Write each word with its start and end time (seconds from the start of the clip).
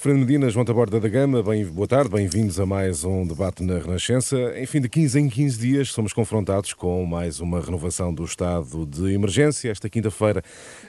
Fernando 0.00 0.20
Medina, 0.20 0.48
João 0.48 0.64
Taborda 0.64 0.98
da 0.98 1.08
Gama, 1.10 1.42
bem, 1.42 1.62
boa 1.62 1.86
tarde, 1.86 2.08
bem-vindos 2.08 2.58
a 2.58 2.64
mais 2.64 3.04
um 3.04 3.26
debate 3.26 3.62
na 3.62 3.78
Renascença. 3.78 4.58
Enfim, 4.58 4.80
de 4.80 4.88
15 4.88 5.20
em 5.20 5.28
15 5.28 5.58
dias 5.58 5.90
somos 5.90 6.14
confrontados 6.14 6.72
com 6.72 7.04
mais 7.04 7.38
uma 7.38 7.60
renovação 7.60 8.14
do 8.14 8.24
estado 8.24 8.86
de 8.86 9.12
emergência. 9.12 9.70
Esta 9.70 9.90
quinta-feira 9.90 10.42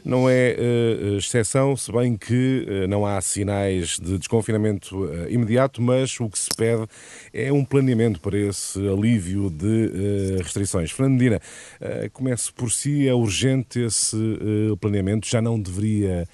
não 0.05 0.29
é 0.29 0.55
uh, 0.57 1.17
exceção, 1.17 1.75
se 1.75 1.91
bem 1.91 2.15
que 2.15 2.65
uh, 2.65 2.87
não 2.87 3.05
há 3.05 3.19
sinais 3.19 3.99
de 3.99 4.17
desconfinamento 4.17 5.03
uh, 5.03 5.29
imediato, 5.29 5.81
mas 5.81 6.17
o 6.17 6.29
que 6.29 6.39
se 6.39 6.49
pede 6.55 6.87
é 7.33 7.51
um 7.51 7.65
planeamento 7.65 8.21
para 8.21 8.37
esse 8.37 8.79
alívio 8.87 9.49
de 9.49 10.37
restrições. 10.41 10.89
Fernando 10.89 11.19
Medina, 11.19 11.41
comece 12.13 12.49
por 12.53 12.71
si, 12.71 13.09
é 13.09 13.13
urgente 13.13 13.81
esse 13.81 14.15
planeamento, 14.79 15.27
já 15.27 15.41
não 15.41 15.59
deveria 15.59 16.25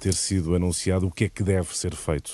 ter 0.00 0.14
sido 0.14 0.54
anunciado. 0.54 1.06
O 1.06 1.10
que 1.10 1.24
é 1.24 1.28
que 1.28 1.42
deve 1.42 1.76
ser 1.76 1.94
feito 1.94 2.32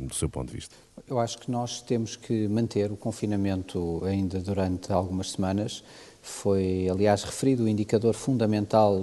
do 0.00 0.14
seu 0.14 0.28
ponto 0.28 0.48
de 0.48 0.54
vista? 0.54 0.74
Eu 1.08 1.18
acho 1.18 1.38
que 1.38 1.50
nós 1.50 1.82
temos 1.82 2.16
que 2.16 2.48
manter 2.48 2.90
o 2.90 2.96
confinamento 2.96 4.02
ainda 4.04 4.40
durante 4.40 4.92
algumas 4.92 5.32
semanas. 5.32 5.84
Foi, 6.22 6.88
aliás, 6.90 7.22
referido 7.22 7.64
o 7.64 7.68
indicador 7.68 8.14
fundamental 8.14 8.98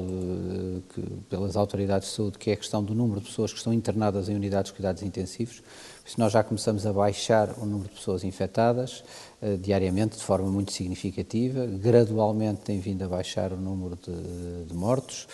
que, 0.89 1.01
pelas 1.29 1.55
autoridades 1.55 2.09
de 2.09 2.15
saúde, 2.15 2.39
que 2.39 2.49
é 2.49 2.53
a 2.53 2.57
questão 2.57 2.83
do 2.83 2.95
número 2.95 3.19
de 3.19 3.27
pessoas 3.27 3.51
que 3.51 3.59
estão 3.59 3.71
internadas 3.71 4.27
em 4.27 4.35
unidades 4.35 4.71
de 4.71 4.75
cuidados 4.77 5.03
intensivos. 5.03 5.61
Se 6.03 6.17
nós 6.17 6.33
já 6.33 6.43
começamos 6.43 6.83
a 6.87 6.91
baixar 6.91 7.53
o 7.59 7.65
número 7.65 7.89
de 7.89 7.95
pessoas 7.95 8.23
infectadas 8.23 9.03
uh, 9.39 9.55
diariamente 9.59 10.17
de 10.17 10.23
forma 10.23 10.49
muito 10.49 10.71
significativa, 10.71 11.67
gradualmente 11.67 12.61
tem 12.61 12.79
vindo 12.79 13.03
a 13.03 13.07
baixar 13.07 13.53
o 13.53 13.57
número 13.57 13.95
de, 13.95 14.65
de 14.65 14.73
mortos, 14.73 15.27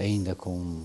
ainda 0.00 0.34
com 0.34 0.82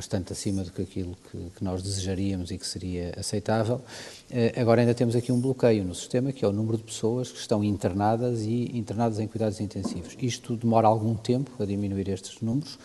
bastante 0.00 0.32
acima 0.32 0.64
do 0.64 0.72
que 0.72 0.80
aquilo 0.80 1.14
que, 1.30 1.38
que, 1.56 1.62
nós 1.62 1.82
desejaríamos 1.82 2.50
e 2.50 2.56
que 2.56 2.66
seria 2.66 3.12
aceitável. 3.18 3.82
Eh, 4.30 4.54
agora 4.56 4.80
ainda 4.80 4.94
temos 4.94 5.14
aqui 5.14 5.30
um 5.30 5.38
bloqueio 5.38 5.84
no 5.84 5.94
sistema, 5.94 6.32
que 6.32 6.42
é 6.42 6.48
o 6.48 6.52
número 6.52 6.78
de 6.78 6.84
pessoas 6.84 7.30
que 7.30 7.38
estão 7.38 7.62
internadas 7.62 8.40
e 8.40 8.70
internadas 8.74 9.18
em 9.18 9.26
cuidados 9.26 9.60
intensivos. 9.60 10.16
Isto 10.18 10.56
demora 10.56 10.88
algum 10.88 11.14
tempo 11.14 11.50
a 11.62 11.66
diminuir 11.66 12.08
estes 12.08 12.40
números, 12.40 12.78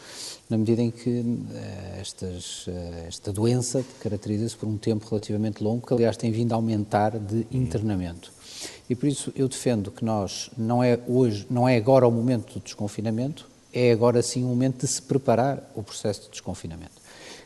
na 0.49 0.57
medida 0.57 0.81
em 0.81 0.91
que 0.91 1.23
eh, 1.53 1.99
estas, 2.01 2.65
eh, 2.67 3.05
esta 3.07 3.31
doença 3.31 3.81
caracteriza-se 4.01 4.57
por 4.57 4.67
um 4.67 4.77
tempo 4.77 5.07
relativamente 5.09 5.63
longo, 5.63 5.87
que 5.87 5.93
aliás 5.93 6.17
tem 6.17 6.33
vindo 6.33 6.51
a 6.51 6.55
aumentar 6.55 7.17
de 7.17 7.47
internamento. 7.49 8.29
E 8.89 8.95
por 8.95 9.07
isso 9.07 9.31
eu 9.37 9.47
defendo 9.47 9.89
que 9.89 10.03
nós, 10.03 10.51
não 10.57 10.83
é 10.83 10.99
hoje, 11.07 11.47
não 11.49 11.67
é 11.67 11.77
agora 11.77 12.05
o 12.05 12.11
momento 12.11 12.55
do 12.55 12.59
desconfinamento, 12.59 13.47
é 13.71 13.93
agora 13.93 14.21
sim 14.21 14.43
o 14.43 14.47
momento 14.47 14.81
de 14.81 14.87
se 14.87 15.01
preparar 15.01 15.71
o 15.75 15.81
processo 15.81 16.23
de 16.23 16.31
desconfinamento 16.31 17.04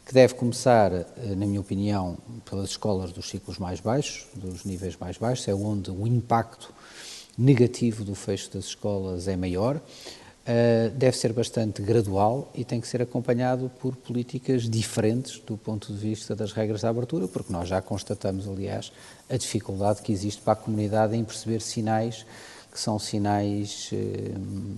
que 0.10 0.14
deve 0.16 0.34
começar, 0.34 0.92
eh, 0.92 1.06
na 1.38 1.46
minha 1.46 1.62
opinião, 1.62 2.18
pelas 2.50 2.72
escolas 2.72 3.12
dos 3.12 3.30
ciclos 3.30 3.60
mais 3.60 3.80
baixos, 3.80 4.26
dos 4.34 4.66
níveis 4.66 4.98
mais 5.00 5.20
baixos, 5.20 5.48
é 5.48 5.54
onde 5.54 5.92
o 5.92 6.08
impacto 6.08 6.74
negativo 7.38 8.04
do 8.04 8.16
fecho 8.16 8.52
das 8.52 8.66
escolas 8.66 9.28
é 9.28 9.36
maior. 9.36 9.76
Uh, 9.76 10.90
deve 10.96 11.16
ser 11.16 11.32
bastante 11.32 11.80
gradual 11.84 12.52
e 12.56 12.66
tem 12.66 12.82
que 12.82 12.88
ser 12.88 13.04
acompanhado 13.04 13.70
por 13.80 13.96
políticas 13.96 14.68
diferentes 14.68 15.38
do 15.46 15.56
ponto 15.56 15.94
de 15.94 16.00
vista 16.00 16.36
das 16.36 16.54
regras 16.54 16.82
da 16.82 16.90
abertura, 16.90 17.28
porque 17.28 17.54
nós 17.54 17.70
já 17.70 17.80
constatamos, 17.80 18.48
aliás, 18.48 18.92
a 19.30 19.38
dificuldade 19.38 20.02
que 20.02 20.12
existe 20.12 20.42
para 20.42 20.54
a 20.54 20.56
comunidade 20.56 21.16
em 21.16 21.24
perceber 21.24 21.62
sinais 21.62 22.26
que 22.72 22.80
são 22.80 22.98
sinais 22.98 23.92
uh, 23.94 24.78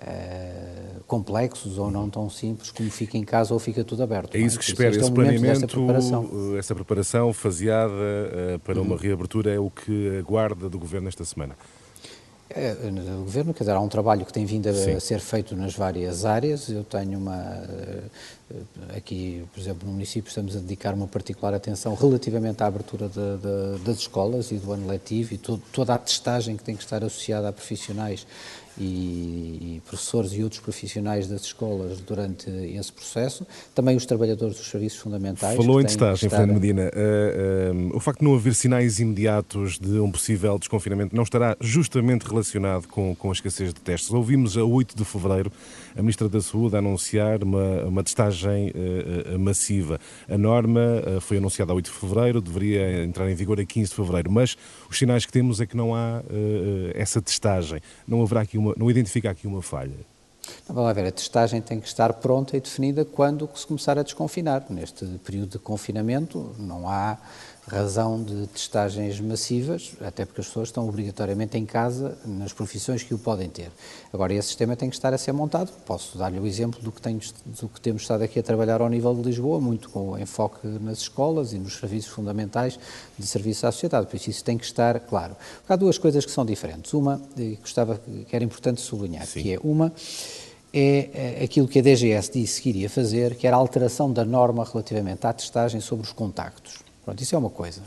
Uh, 0.00 1.02
complexos 1.08 1.76
ou 1.76 1.90
não 1.90 2.08
tão 2.08 2.30
simples 2.30 2.70
como 2.70 2.88
fica 2.88 3.18
em 3.18 3.24
casa 3.24 3.52
ou 3.52 3.58
fica 3.58 3.82
tudo 3.82 4.02
aberto. 4.02 4.36
É 4.36 4.38
isso 4.38 4.56
que 4.56 4.64
espera, 4.64 4.94
esse 4.94 5.08
é 5.08 5.10
planeamento, 5.10 5.66
preparação. 5.66 6.56
essa 6.56 6.74
preparação 6.74 7.32
faseada 7.32 7.92
uh, 7.92 8.58
para 8.60 8.80
uma 8.80 8.94
uhum. 8.94 9.00
reabertura 9.00 9.52
é 9.52 9.58
o 9.58 9.70
que 9.70 10.18
aguarda 10.18 10.68
do 10.68 10.78
Governo 10.78 11.08
esta 11.08 11.24
semana? 11.24 11.56
É, 12.50 12.72
o 12.72 13.24
Governo, 13.24 13.52
quer 13.52 13.64
dizer, 13.64 13.72
há 13.72 13.80
um 13.80 13.88
trabalho 13.88 14.24
que 14.24 14.32
tem 14.32 14.44
vindo 14.46 14.68
a 14.68 14.72
Sim. 14.72 14.98
ser 15.00 15.20
feito 15.20 15.54
nas 15.54 15.74
várias 15.74 16.24
áreas. 16.24 16.68
Eu 16.68 16.82
tenho 16.82 17.18
uma. 17.18 17.62
Eh, 18.50 18.96
aqui, 18.96 19.44
por 19.52 19.60
exemplo, 19.60 19.86
no 19.86 19.92
município, 19.92 20.28
estamos 20.28 20.56
a 20.56 20.60
dedicar 20.60 20.94
uma 20.94 21.06
particular 21.06 21.54
atenção 21.54 21.94
relativamente 21.94 22.62
à 22.62 22.66
abertura 22.66 23.08
de, 23.08 23.14
de, 23.14 23.84
das 23.84 23.98
escolas 23.98 24.50
e 24.50 24.56
do 24.56 24.72
ano 24.72 24.86
letivo 24.86 25.34
e 25.34 25.38
todo, 25.38 25.62
toda 25.72 25.94
a 25.94 25.98
testagem 25.98 26.56
que 26.56 26.64
tem 26.64 26.76
que 26.76 26.82
estar 26.82 27.04
associada 27.04 27.48
a 27.48 27.52
profissionais 27.52 28.26
e, 28.80 29.76
e, 29.76 29.82
professores 29.86 30.32
e 30.32 30.42
outros 30.42 30.60
profissionais 30.60 31.26
das 31.26 31.42
escolas 31.42 32.00
durante 32.00 32.48
esse 32.48 32.92
processo, 32.92 33.46
também 33.74 33.96
os 33.96 34.06
trabalhadores 34.06 34.56
dos 34.56 34.68
serviços 34.68 35.00
fundamentais. 35.00 35.56
Falou 35.56 35.80
em 35.80 35.84
testagem, 35.84 36.30
Fernando 36.30 36.54
Medina. 36.54 36.90
Uh, 36.94 37.90
uh, 37.90 37.96
o 37.96 38.00
facto 38.00 38.20
de 38.20 38.24
não 38.24 38.34
haver 38.34 38.54
sinais 38.54 39.00
imediatos 39.00 39.78
de 39.78 39.98
um 39.98 40.10
possível 40.10 40.58
desconfinamento 40.58 41.14
não 41.14 41.24
estará 41.24 41.56
justamente 41.60 42.22
relacionado 42.22 42.86
com, 42.86 43.14
com 43.16 43.30
a 43.30 43.32
escassez 43.32 43.74
de 43.74 43.80
testes. 43.80 44.10
Ouvimos 44.12 44.56
a 44.56 44.64
8 44.64 44.96
de 44.96 45.04
fevereiro 45.04 45.50
a 45.96 46.00
Ministra 46.00 46.28
da 46.28 46.40
Saúde 46.40 46.76
anunciar 46.76 47.42
uma, 47.42 47.84
uma 47.84 48.04
testagem 48.04 48.37
uh, 48.46 49.38
massiva. 49.38 49.98
A 50.28 50.38
norma 50.38 50.80
foi 51.20 51.38
anunciada 51.38 51.72
a 51.72 51.74
8 51.74 51.86
de 51.86 51.90
fevereiro, 51.90 52.40
deveria 52.40 53.04
entrar 53.04 53.30
em 53.30 53.34
vigor 53.34 53.60
a 53.60 53.64
15 53.64 53.90
de 53.90 53.96
fevereiro, 53.96 54.30
mas 54.30 54.56
os 54.88 54.98
sinais 54.98 55.26
que 55.26 55.32
temos 55.32 55.60
é 55.60 55.66
que 55.66 55.76
não 55.76 55.94
há 55.94 56.22
essa 56.94 57.20
testagem. 57.20 57.80
Não 58.06 58.22
haverá 58.22 58.42
aqui 58.42 58.56
uma 58.56 58.74
não 58.76 58.90
identifica 58.90 59.30
aqui 59.30 59.46
uma 59.46 59.62
falha? 59.62 59.94
Não, 60.68 60.74
vamos 60.74 60.94
ver, 60.94 61.06
a 61.06 61.12
testagem 61.12 61.60
tem 61.60 61.80
que 61.80 61.86
estar 61.86 62.12
pronta 62.14 62.56
e 62.56 62.60
definida 62.60 63.04
quando 63.04 63.48
se 63.54 63.66
começar 63.66 63.98
a 63.98 64.02
desconfinar. 64.02 64.64
Neste 64.70 65.04
período 65.24 65.52
de 65.52 65.58
confinamento 65.58 66.54
não 66.58 66.88
há 66.88 67.18
razão 67.68 68.22
de 68.22 68.46
testagens 68.48 69.20
massivas, 69.20 69.92
até 70.00 70.24
porque 70.24 70.40
as 70.40 70.46
pessoas 70.46 70.68
estão 70.68 70.88
obrigatoriamente 70.88 71.56
em 71.56 71.66
casa 71.66 72.16
nas 72.24 72.52
profissões 72.52 73.02
que 73.02 73.14
o 73.14 73.18
podem 73.18 73.48
ter. 73.48 73.70
Agora, 74.12 74.32
esse 74.32 74.48
sistema 74.48 74.74
tem 74.74 74.88
que 74.88 74.96
estar 74.96 75.12
a 75.12 75.18
ser 75.18 75.32
montado. 75.32 75.70
Posso 75.84 76.16
dar-lhe 76.16 76.40
o 76.40 76.46
exemplo 76.46 76.80
do 76.82 76.90
que, 76.90 77.00
tenho, 77.00 77.20
do 77.46 77.68
que 77.68 77.80
temos 77.80 78.02
estado 78.02 78.22
aqui 78.22 78.38
a 78.38 78.42
trabalhar 78.42 78.80
ao 78.80 78.88
nível 78.88 79.14
de 79.14 79.22
Lisboa, 79.22 79.60
muito 79.60 79.90
com 79.90 80.18
enfoque 80.18 80.66
nas 80.66 80.98
escolas 80.98 81.52
e 81.52 81.58
nos 81.58 81.76
serviços 81.76 82.10
fundamentais 82.10 82.78
de 83.18 83.26
serviço 83.26 83.66
à 83.66 83.72
sociedade. 83.72 84.06
Por 84.06 84.16
isso, 84.16 84.30
isso 84.30 84.44
tem 84.44 84.56
que 84.56 84.64
estar 84.64 84.98
claro. 85.00 85.36
Há 85.68 85.76
duas 85.76 85.98
coisas 85.98 86.24
que 86.24 86.32
são 86.32 86.44
diferentes. 86.44 86.92
Uma, 86.94 87.20
que 87.36 87.56
gostava, 87.56 88.00
que 88.28 88.34
era 88.34 88.44
importante 88.44 88.80
sublinhar, 88.80 89.26
Sim. 89.26 89.42
que 89.42 89.52
é 89.52 89.58
uma 89.62 89.92
é, 90.72 91.38
é 91.40 91.44
aquilo 91.44 91.66
que 91.66 91.78
a 91.78 91.82
DGS 91.82 92.30
disse 92.32 92.60
que 92.60 92.68
iria 92.68 92.90
fazer, 92.90 93.34
que 93.36 93.46
era 93.46 93.56
a 93.56 93.58
alteração 93.58 94.12
da 94.12 94.24
norma 94.24 94.64
relativamente 94.64 95.26
à 95.26 95.32
testagem 95.32 95.80
sobre 95.80 96.04
os 96.06 96.12
contactos. 96.12 96.87
Pronto, 97.08 97.22
isso 97.22 97.34
é 97.34 97.38
uma 97.38 97.48
coisa. 97.48 97.80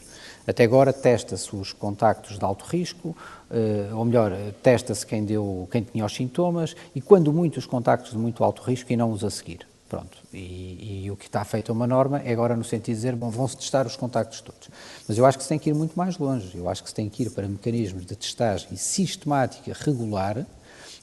Até 0.48 0.64
agora 0.64 0.92
testa-se 0.92 1.56
os 1.56 1.72
contactos 1.72 2.40
de 2.40 2.44
alto 2.44 2.66
risco, 2.66 3.10
uh, 3.10 3.96
ou 3.96 4.04
melhor, 4.04 4.32
testa-se 4.64 5.06
quem, 5.06 5.24
deu, 5.24 5.70
quem 5.72 5.84
tinha 5.84 6.04
os 6.04 6.12
sintomas 6.12 6.76
e, 6.96 7.02
quando 7.02 7.32
muito, 7.32 7.58
os 7.58 7.68
contactos 7.68 8.14
de 8.14 8.18
muito 8.18 8.44
alto 8.44 8.64
risco 8.64 8.92
e 8.92 8.98
não 8.98 9.12
os 9.12 9.24
a 9.24 9.30
seguir. 9.30 9.68
Pronto. 9.88 10.18
E, 10.34 11.04
e, 11.04 11.12
o 11.12 11.16
que 11.16 11.28
está 11.28 11.46
feito 11.46 11.72
é 11.72 11.74
uma 11.74 11.86
norma, 11.86 12.20
é 12.26 12.32
agora 12.32 12.56
no 12.56 12.64
sentido 12.64 12.86
de 12.86 12.94
dizer, 12.96 13.16
bom, 13.16 13.30
vão-se 13.30 13.58
testar 13.58 13.86
os 13.86 13.96
contactos 13.96 14.42
todos. 14.42 14.70
Mas 15.08 15.16
eu 15.20 15.26
acho 15.28 15.38
que 15.38 15.44
se 15.44 15.50
tem 15.50 15.60
que 15.60 15.70
ir 15.70 15.76
muito 15.76 15.94
mais 15.94 16.18
longe. 16.18 16.58
Eu 16.58 16.68
acho 16.68 16.82
que 16.82 16.90
se 16.90 16.96
tem 16.96 17.08
que 17.08 17.22
ir 17.22 17.30
para 17.30 17.48
mecanismos 17.48 18.04
de 18.04 18.16
testagem 18.16 18.76
sistemática, 18.76 19.72
regular, 19.82 20.48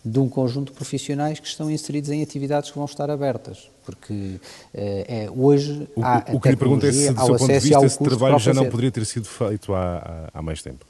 de 0.04 0.19
um 0.19 0.28
conjunto 0.28 0.69
de 0.69 0.76
profissionais 0.76 1.41
que 1.41 1.47
estão 1.47 1.70
inseridos 1.70 2.10
em 2.10 2.22
atividades 2.22 2.70
que 2.70 2.76
vão 2.76 2.86
estar 2.86 3.10
abertas. 3.10 3.69
Porque 3.84 4.38
é, 4.75 5.28
hoje 5.34 5.88
o, 5.97 6.04
há 6.04 6.25
o 6.32 6.41
que 6.41 6.50
lhe 6.50 6.56
pergunto 6.56 6.86
é 6.86 6.92
se, 6.92 7.10
do 7.10 7.25
seu 7.25 7.36
ponto 7.36 7.47
de 7.47 7.59
vista, 7.59 7.86
esse 7.86 7.98
trabalho 7.98 8.38
já 8.38 8.53
não 8.53 8.66
poderia 8.66 8.91
ter 8.91 9.04
sido 9.06 9.26
feito 9.26 9.75
há, 9.75 10.28
há, 10.32 10.42
mais 10.42 10.62
tempo. 10.62 10.84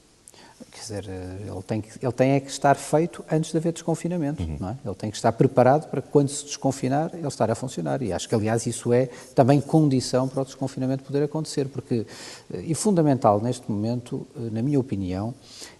Quer 0.71 0.79
dizer, 0.81 1.05
eh, 1.09 1.37
ele 1.47 1.63
tem, 1.65 1.81
que, 1.81 1.89
ele 2.01 2.11
tem 2.11 2.31
é 2.31 2.39
que 2.39 2.49
estar 2.49 2.75
feito 2.75 3.23
antes 3.31 3.51
de 3.51 3.57
haver 3.57 3.71
desconfinamento, 3.71 4.43
uhum. 4.43 4.57
não 4.59 4.69
é? 4.69 4.77
Ele 4.85 4.95
tem 4.95 5.09
que 5.09 5.15
estar 5.15 5.31
preparado 5.31 5.89
para 5.89 6.01
que 6.01 6.09
quando 6.09 6.27
se 6.27 6.43
desconfinar, 6.45 7.11
ele 7.13 7.27
estar 7.27 7.49
a 7.49 7.55
funcionar. 7.55 8.01
E 8.01 8.11
acho 8.11 8.27
que, 8.27 8.35
aliás, 8.35 8.65
isso 8.65 8.91
é 8.91 9.09
também 9.33 9.61
condição 9.61 10.27
para 10.27 10.41
o 10.41 10.45
desconfinamento 10.45 11.03
poder 11.03 11.23
acontecer, 11.23 11.67
porque, 11.69 12.05
e 12.53 12.75
fundamental 12.75 13.41
neste 13.41 13.69
momento, 13.71 14.27
na 14.35 14.61
minha 14.61 14.79
opinião, 14.79 15.33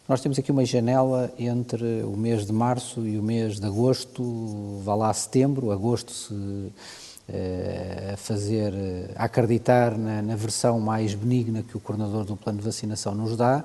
nós 0.09 0.21
temos 0.21 0.39
aqui 0.39 0.51
uma 0.51 0.65
janela 0.65 1.31
entre 1.37 2.01
o 2.01 2.17
mês 2.17 2.43
de 2.43 2.51
março 2.51 3.05
e 3.05 3.19
o 3.19 3.21
mês 3.21 3.59
de 3.59 3.67
agosto, 3.67 4.81
vá 4.83 4.95
lá 4.95 5.13
setembro, 5.13 5.71
agosto 5.71 6.11
se 6.11 6.73
eh, 7.27 8.13
a 8.15 8.17
fazer, 8.17 8.73
a 9.15 9.25
acreditar 9.25 9.95
na, 9.95 10.23
na, 10.23 10.35
versão 10.35 10.79
mais 10.79 11.13
benigna 11.13 11.61
que 11.61 11.77
o 11.77 11.79
coordenador 11.79 12.25
do 12.25 12.35
plano 12.35 12.57
de 12.57 12.65
vacinação 12.65 13.13
nos 13.13 13.37
dá, 13.37 13.63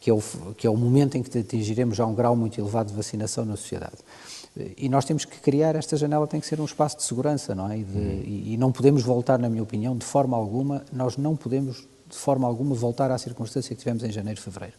que 0.00 0.10
é 0.10 0.12
o, 0.12 0.20
que 0.56 0.66
é 0.66 0.70
o 0.70 0.76
momento 0.76 1.16
em 1.16 1.22
que 1.22 1.38
atingiremos 1.38 1.96
já 1.96 2.04
um 2.04 2.16
grau 2.16 2.34
muito 2.34 2.60
elevado 2.60 2.90
de 2.90 2.96
vacinação 2.96 3.44
na 3.44 3.54
sociedade. 3.54 3.98
E 4.76 4.88
nós 4.88 5.04
temos 5.04 5.24
que 5.24 5.38
criar, 5.38 5.76
esta 5.76 5.96
janela 5.96 6.26
tem 6.26 6.40
que 6.40 6.48
ser 6.48 6.60
um 6.60 6.64
espaço 6.64 6.96
de 6.96 7.04
segurança, 7.04 7.54
não 7.54 7.70
é? 7.70 7.78
E, 7.78 7.84
de, 7.84 7.96
uhum. 7.96 8.22
e, 8.24 8.54
e 8.54 8.56
não 8.56 8.72
podemos 8.72 9.04
voltar, 9.04 9.38
na 9.38 9.48
minha 9.48 9.62
opinião, 9.62 9.96
de 9.96 10.04
forma 10.04 10.36
alguma, 10.36 10.84
nós 10.92 11.16
não 11.16 11.36
podemos, 11.36 11.86
de 12.08 12.16
forma 12.16 12.44
alguma, 12.48 12.74
voltar 12.74 13.12
à 13.12 13.18
circunstância 13.18 13.72
que 13.76 13.78
tivemos 13.80 14.02
em 14.02 14.10
janeiro 14.10 14.40
fevereiro. 14.40 14.74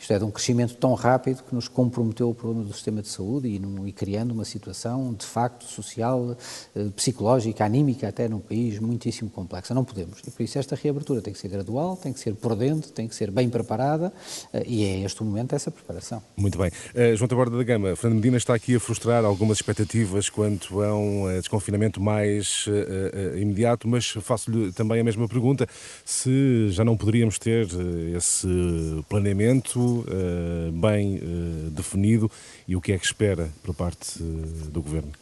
Isto 0.00 0.14
é, 0.14 0.18
de 0.18 0.24
um 0.24 0.30
crescimento 0.30 0.74
tão 0.76 0.94
rápido 0.94 1.42
que 1.42 1.54
nos 1.54 1.68
comprometeu 1.68 2.30
o 2.30 2.34
problema 2.34 2.64
do 2.64 2.72
sistema 2.72 3.02
de 3.02 3.08
saúde 3.08 3.48
e, 3.48 3.58
num, 3.58 3.86
e 3.86 3.92
criando 3.92 4.30
uma 4.30 4.46
situação 4.46 5.12
de 5.12 5.26
facto 5.26 5.66
social, 5.66 6.34
eh, 6.74 6.86
psicológica, 6.96 7.66
anímica 7.66 8.08
até 8.08 8.26
num 8.26 8.40
país 8.40 8.78
muitíssimo 8.78 9.28
complexa. 9.28 9.74
Não 9.74 9.84
podemos. 9.84 10.20
E 10.26 10.30
por 10.30 10.42
isso 10.42 10.58
esta 10.58 10.74
reabertura 10.74 11.20
tem 11.20 11.34
que 11.34 11.38
ser 11.38 11.48
gradual, 11.48 11.98
tem 11.98 12.14
que 12.14 12.18
ser 12.18 12.34
prudente, 12.34 12.90
tem 12.90 13.06
que 13.06 13.14
ser 13.14 13.30
bem 13.30 13.50
preparada 13.50 14.10
eh, 14.54 14.64
e 14.66 14.84
é 14.86 15.00
este 15.00 15.20
o 15.20 15.24
momento 15.24 15.50
dessa 15.50 15.70
preparação. 15.70 16.22
Muito 16.34 16.56
bem. 16.56 16.70
Uh, 16.94 17.14
João 17.14 17.28
Taborda 17.28 17.58
da 17.58 17.62
Gama, 17.62 17.94
Fernando 17.94 18.20
Medina 18.20 18.38
está 18.38 18.54
aqui 18.54 18.76
a 18.76 18.80
frustrar 18.80 19.22
algumas 19.22 19.58
expectativas 19.58 20.30
quanto 20.30 20.80
a 20.80 20.96
um 20.96 21.24
uh, 21.24 21.38
desconfinamento 21.38 22.00
mais 22.00 22.64
uh, 22.68 23.36
imediato, 23.36 23.86
mas 23.86 24.08
faço-lhe 24.08 24.72
também 24.72 24.98
a 24.98 25.04
mesma 25.04 25.28
pergunta, 25.28 25.66
se 26.06 26.70
já 26.70 26.86
não 26.86 26.96
poderíamos 26.96 27.38
ter 27.38 27.68
esse 28.16 28.48
planeamento 29.06 29.89
uh, 29.98 30.72
bem 30.72 31.16
uh, 31.16 31.70
definido 31.70 32.30
e 32.66 32.76
o 32.76 32.80
que 32.80 32.92
é 32.92 32.98
que 32.98 33.04
espera 33.04 33.50
por 33.62 33.74
parte 33.74 34.22
uh, 34.22 34.70
do 34.70 34.80
Governo? 34.80 35.12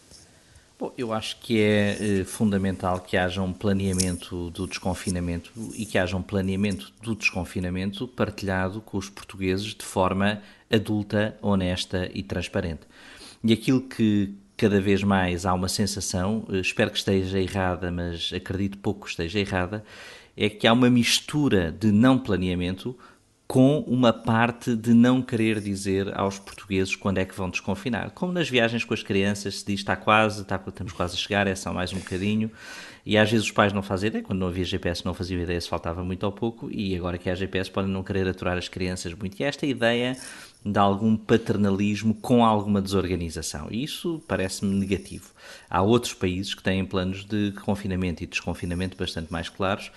Bom, 0.79 0.93
eu 0.97 1.12
acho 1.12 1.41
que 1.41 1.61
é 1.61 2.23
fundamental 2.25 3.00
que 3.00 3.17
haja 3.17 3.43
um 3.43 3.53
planeamento 3.53 4.49
do 4.50 4.65
desconfinamento 4.65 5.50
e 5.75 5.85
que 5.85 5.99
haja 5.99 6.17
um 6.17 6.23
planeamento 6.23 6.93
do 7.03 7.17
desconfinamento 7.17 8.06
partilhado 8.06 8.81
com 8.81 8.97
os 8.97 9.11
portugueses 9.11 9.75
de 9.75 9.85
forma 9.85 10.41
adulta, 10.70 11.37
honesta 11.43 12.09
e 12.15 12.23
transparente. 12.23 12.82
E 13.43 13.53
aquilo 13.53 13.81
que 13.81 14.32
cada 14.56 14.81
vez 14.81 15.03
mais 15.03 15.44
há 15.47 15.53
uma 15.53 15.69
sensação, 15.69 16.44
espero 16.50 16.93
que 16.93 16.99
esteja 16.99 17.41
errada, 17.41 17.91
mas 17.91 18.31
acredito 18.32 18.79
pouco 18.79 19.05
que 19.05 19.11
esteja 19.11 19.41
errada, 19.41 19.85
é 20.37 20.49
que 20.49 20.69
há 20.69 20.73
uma 20.73 20.88
mistura 20.88 21.73
de 21.73 21.91
não 21.91 22.17
planeamento 22.19 22.97
com 23.48 23.78
uma 23.86 24.12
parte 24.12 24.76
de 24.76 24.92
não 24.92 25.22
querer 25.22 25.58
dizer 25.58 26.14
aos 26.14 26.38
portugueses 26.38 26.94
quando 26.94 27.16
é 27.16 27.24
que 27.24 27.34
vão 27.34 27.48
desconfinar. 27.48 28.10
Como 28.10 28.30
nas 28.30 28.46
viagens 28.46 28.84
com 28.84 28.92
as 28.92 29.02
crianças 29.02 29.60
se 29.60 29.66
diz 29.66 29.80
está 29.80 29.96
quase, 29.96 30.42
está, 30.42 30.62
estamos 30.66 30.92
quase 30.92 31.14
a 31.14 31.16
chegar, 31.16 31.46
é 31.46 31.54
só 31.54 31.72
mais 31.72 31.90
um 31.90 31.98
bocadinho, 31.98 32.50
e 33.06 33.16
às 33.16 33.30
vezes 33.30 33.46
os 33.46 33.50
pais 33.50 33.72
não 33.72 33.80
fazem 33.80 34.08
ideia, 34.08 34.22
quando 34.22 34.40
não 34.40 34.48
havia 34.48 34.66
GPS 34.66 35.02
não 35.02 35.14
faziam 35.14 35.40
ideia 35.40 35.58
se 35.58 35.66
faltava 35.66 36.04
muito 36.04 36.24
ou 36.24 36.30
pouco, 36.30 36.68
e 36.70 36.94
agora 36.94 37.16
que 37.16 37.30
há 37.30 37.34
GPS 37.34 37.70
podem 37.70 37.90
não 37.90 38.02
querer 38.02 38.28
aturar 38.28 38.58
as 38.58 38.68
crianças 38.68 39.14
muito. 39.14 39.40
E 39.40 39.44
esta 39.44 39.64
ideia 39.64 40.14
de 40.62 40.78
algum 40.78 41.16
paternalismo 41.16 42.14
com 42.14 42.44
alguma 42.44 42.82
desorganização. 42.82 43.68
E 43.70 43.82
isso 43.82 44.22
parece-me 44.28 44.74
negativo. 44.74 45.30
Há 45.69 45.82
outros 45.82 46.14
países 46.14 46.55
que 46.55 46.62
têm 46.62 46.85
planos 46.85 47.25
de 47.25 47.52
confinamento 47.64 48.23
e 48.23 48.26
desconfinamento 48.26 48.96
bastante 48.96 49.32
mais 49.32 49.49
claros. 49.49 49.90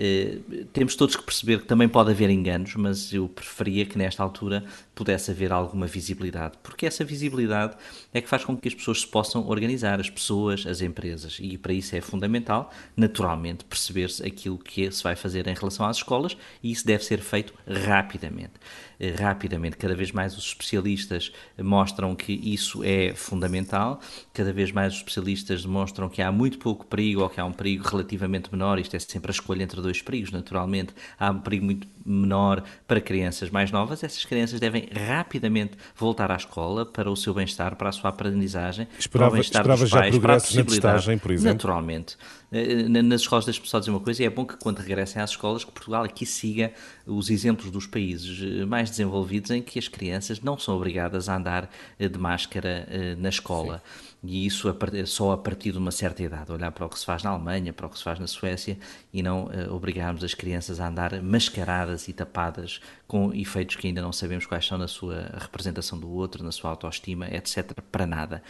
Eh, 0.00 0.38
temos 0.72 0.94
todos 0.94 1.16
que 1.16 1.22
perceber 1.24 1.58
que 1.58 1.64
também 1.64 1.88
pode 1.88 2.12
haver 2.12 2.30
enganos, 2.30 2.76
mas 2.76 3.12
eu 3.12 3.28
preferia 3.28 3.84
que 3.84 3.98
nesta 3.98 4.22
altura 4.22 4.64
pudesse 4.94 5.32
haver 5.32 5.52
alguma 5.52 5.86
visibilidade, 5.86 6.56
porque 6.62 6.86
essa 6.86 7.04
visibilidade 7.04 7.76
é 8.14 8.20
que 8.20 8.28
faz 8.28 8.44
com 8.44 8.56
que 8.56 8.68
as 8.68 8.74
pessoas 8.74 9.00
se 9.00 9.06
possam 9.08 9.48
organizar, 9.48 9.98
as 9.98 10.08
pessoas, 10.08 10.64
as 10.66 10.80
empresas, 10.80 11.38
e 11.40 11.58
para 11.58 11.72
isso 11.72 11.96
é 11.96 12.00
fundamental, 12.00 12.72
naturalmente, 12.96 13.64
perceber-se 13.64 14.24
aquilo 14.24 14.56
que 14.56 14.90
se 14.90 15.02
vai 15.02 15.16
fazer 15.16 15.48
em 15.48 15.54
relação 15.54 15.84
às 15.84 15.96
escolas 15.96 16.36
e 16.62 16.70
isso 16.70 16.86
deve 16.86 17.04
ser 17.04 17.18
feito 17.18 17.52
rapidamente. 17.66 18.52
Eh, 19.00 19.14
rapidamente, 19.18 19.76
cada 19.76 19.96
vez 19.96 20.12
mais 20.12 20.36
os 20.36 20.44
especialistas 20.44 21.32
mostram 21.58 22.14
que 22.14 22.32
isso 22.32 22.84
é 22.84 23.14
fundamental, 23.14 24.00
cada 24.32 24.52
vez 24.52 24.70
mais 24.70 24.87
os 24.92 24.98
especialistas 24.98 25.62
demonstram 25.62 26.08
que 26.08 26.22
há 26.22 26.30
muito 26.30 26.58
pouco 26.58 26.86
perigo 26.86 27.22
ou 27.22 27.28
que 27.28 27.40
há 27.40 27.44
um 27.44 27.52
perigo 27.52 27.86
relativamente 27.88 28.50
menor, 28.52 28.78
isto 28.78 28.96
é 28.96 28.98
sempre 28.98 29.30
a 29.30 29.32
escolha 29.32 29.62
entre 29.62 29.80
dois 29.80 30.02
perigos, 30.02 30.30
naturalmente. 30.30 30.94
Há 31.18 31.30
um 31.30 31.40
perigo 31.40 31.64
muito 31.64 31.88
menor 32.04 32.62
para 32.86 33.00
crianças 33.00 33.50
mais 33.50 33.70
novas. 33.70 34.02
Essas 34.02 34.24
crianças 34.24 34.58
devem 34.58 34.88
rapidamente 34.92 35.72
voltar 35.94 36.30
à 36.30 36.36
escola 36.36 36.86
para 36.86 37.10
o 37.10 37.16
seu 37.16 37.34
bem-estar, 37.34 37.76
para 37.76 37.90
a 37.90 37.92
sua 37.92 38.10
aprendizagem, 38.10 38.88
esperava, 38.98 39.30
para 39.30 39.34
o 39.34 39.40
bem-estar 39.40 39.62
dos 39.66 39.90
pais, 39.90 40.14
já 40.14 40.20
para 40.20 40.32
a 40.32 40.36
na 40.36 40.64
testagem, 40.64 41.18
por 41.18 41.30
exemplo? 41.30 41.54
Naturalmente. 41.54 42.16
Eh, 42.50 42.88
nas 42.88 43.20
escolas, 43.22 43.44
deixe-me 43.44 43.68
só 43.68 43.78
dizer 43.78 43.90
uma 43.90 44.00
coisa, 44.00 44.22
e 44.22 44.26
é 44.26 44.30
bom 44.30 44.44
que 44.46 44.56
quando 44.56 44.78
regressem 44.78 45.20
às 45.20 45.30
escolas, 45.30 45.64
que 45.64 45.70
Portugal 45.70 46.04
aqui 46.04 46.24
siga 46.24 46.72
os 47.06 47.30
exemplos 47.30 47.70
dos 47.70 47.86
países 47.86 48.40
eh, 48.42 48.64
mais 48.64 48.88
desenvolvidos 48.90 49.50
em 49.50 49.60
que 49.60 49.78
as 49.78 49.88
crianças 49.88 50.40
não 50.40 50.58
são 50.58 50.74
obrigadas 50.74 51.28
a 51.28 51.36
andar 51.36 51.70
eh, 51.98 52.08
de 52.08 52.18
máscara 52.18 52.88
na 53.18 53.28
escola. 53.28 53.82
Sim 53.84 54.08
e 54.24 54.46
isso 54.46 54.74
só 55.06 55.30
a 55.30 55.38
partir 55.38 55.70
de 55.70 55.78
uma 55.78 55.92
certa 55.92 56.24
idade, 56.24 56.50
olhar 56.50 56.72
para 56.72 56.84
o 56.84 56.88
que 56.88 56.98
se 56.98 57.06
faz 57.06 57.22
na 57.22 57.30
Alemanha, 57.30 57.72
para 57.72 57.86
o 57.86 57.88
que 57.88 57.96
se 57.96 58.02
faz 58.02 58.18
na 58.18 58.26
Suécia 58.26 58.76
e 59.12 59.22
não 59.22 59.48
obrigarmos 59.70 60.24
as 60.24 60.34
crianças 60.34 60.80
a 60.80 60.88
andar 60.88 61.22
mascaradas 61.22 62.08
e 62.08 62.12
tapadas 62.12 62.80
com 63.08 63.32
efeitos 63.32 63.74
que 63.76 63.86
ainda 63.86 64.02
não 64.02 64.12
sabemos 64.12 64.44
quais 64.44 64.66
são 64.66 64.76
na 64.76 64.86
sua 64.86 65.30
representação 65.38 65.98
do 65.98 66.10
outro, 66.10 66.44
na 66.44 66.52
sua 66.52 66.68
autoestima, 66.68 67.26
etc. 67.28 67.72
Para 67.90 68.06
nada. 68.06 68.42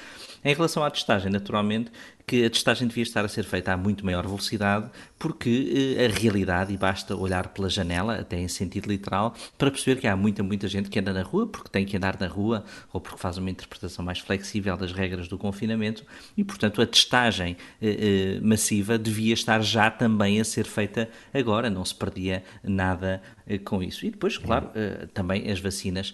Em 0.44 0.52
relação 0.52 0.82
à 0.82 0.90
testagem, 0.90 1.30
naturalmente, 1.30 1.92
que 2.26 2.44
a 2.44 2.50
testagem 2.50 2.86
devia 2.86 3.04
estar 3.04 3.24
a 3.24 3.28
ser 3.28 3.44
feita 3.44 3.72
a 3.72 3.76
muito 3.76 4.04
maior 4.04 4.26
velocidade, 4.26 4.90
porque 5.18 5.96
eh, 5.96 6.04
a 6.04 6.08
realidade, 6.08 6.74
e 6.74 6.76
basta 6.76 7.16
olhar 7.16 7.48
pela 7.48 7.70
janela, 7.70 8.16
até 8.16 8.38
em 8.38 8.48
sentido 8.48 8.86
literal, 8.86 9.34
para 9.56 9.70
perceber 9.70 9.98
que 9.98 10.06
há 10.06 10.14
muita, 10.14 10.42
muita 10.42 10.68
gente 10.68 10.90
que 10.90 10.98
anda 10.98 11.12
na 11.12 11.22
rua, 11.22 11.46
porque 11.46 11.70
tem 11.70 11.86
que 11.86 11.96
andar 11.96 12.18
na 12.20 12.26
rua, 12.26 12.64
ou 12.92 13.00
porque 13.00 13.18
faz 13.18 13.38
uma 13.38 13.48
interpretação 13.48 14.04
mais 14.04 14.18
flexível 14.18 14.76
das 14.76 14.92
regras 14.92 15.26
do 15.26 15.38
confinamento, 15.38 16.04
e 16.36 16.44
portanto 16.44 16.82
a 16.82 16.86
testagem 16.86 17.56
eh, 17.80 18.36
eh, 18.36 18.40
massiva 18.42 18.98
devia 18.98 19.32
estar 19.32 19.62
já 19.62 19.90
também 19.90 20.38
a 20.38 20.44
ser 20.44 20.66
feita 20.66 21.08
agora, 21.32 21.70
não 21.70 21.84
se 21.84 21.94
perdia 21.94 22.44
nada 22.62 23.22
com 23.64 23.82
isso. 23.82 24.04
E 24.04 24.10
depois, 24.10 24.36
claro, 24.36 24.70
também 25.14 25.50
as 25.50 25.60
vacinas 25.60 26.12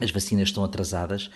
as 0.00 0.10
vacinas 0.10 0.48
estão 0.48 0.64
atrasadas. 0.64 1.30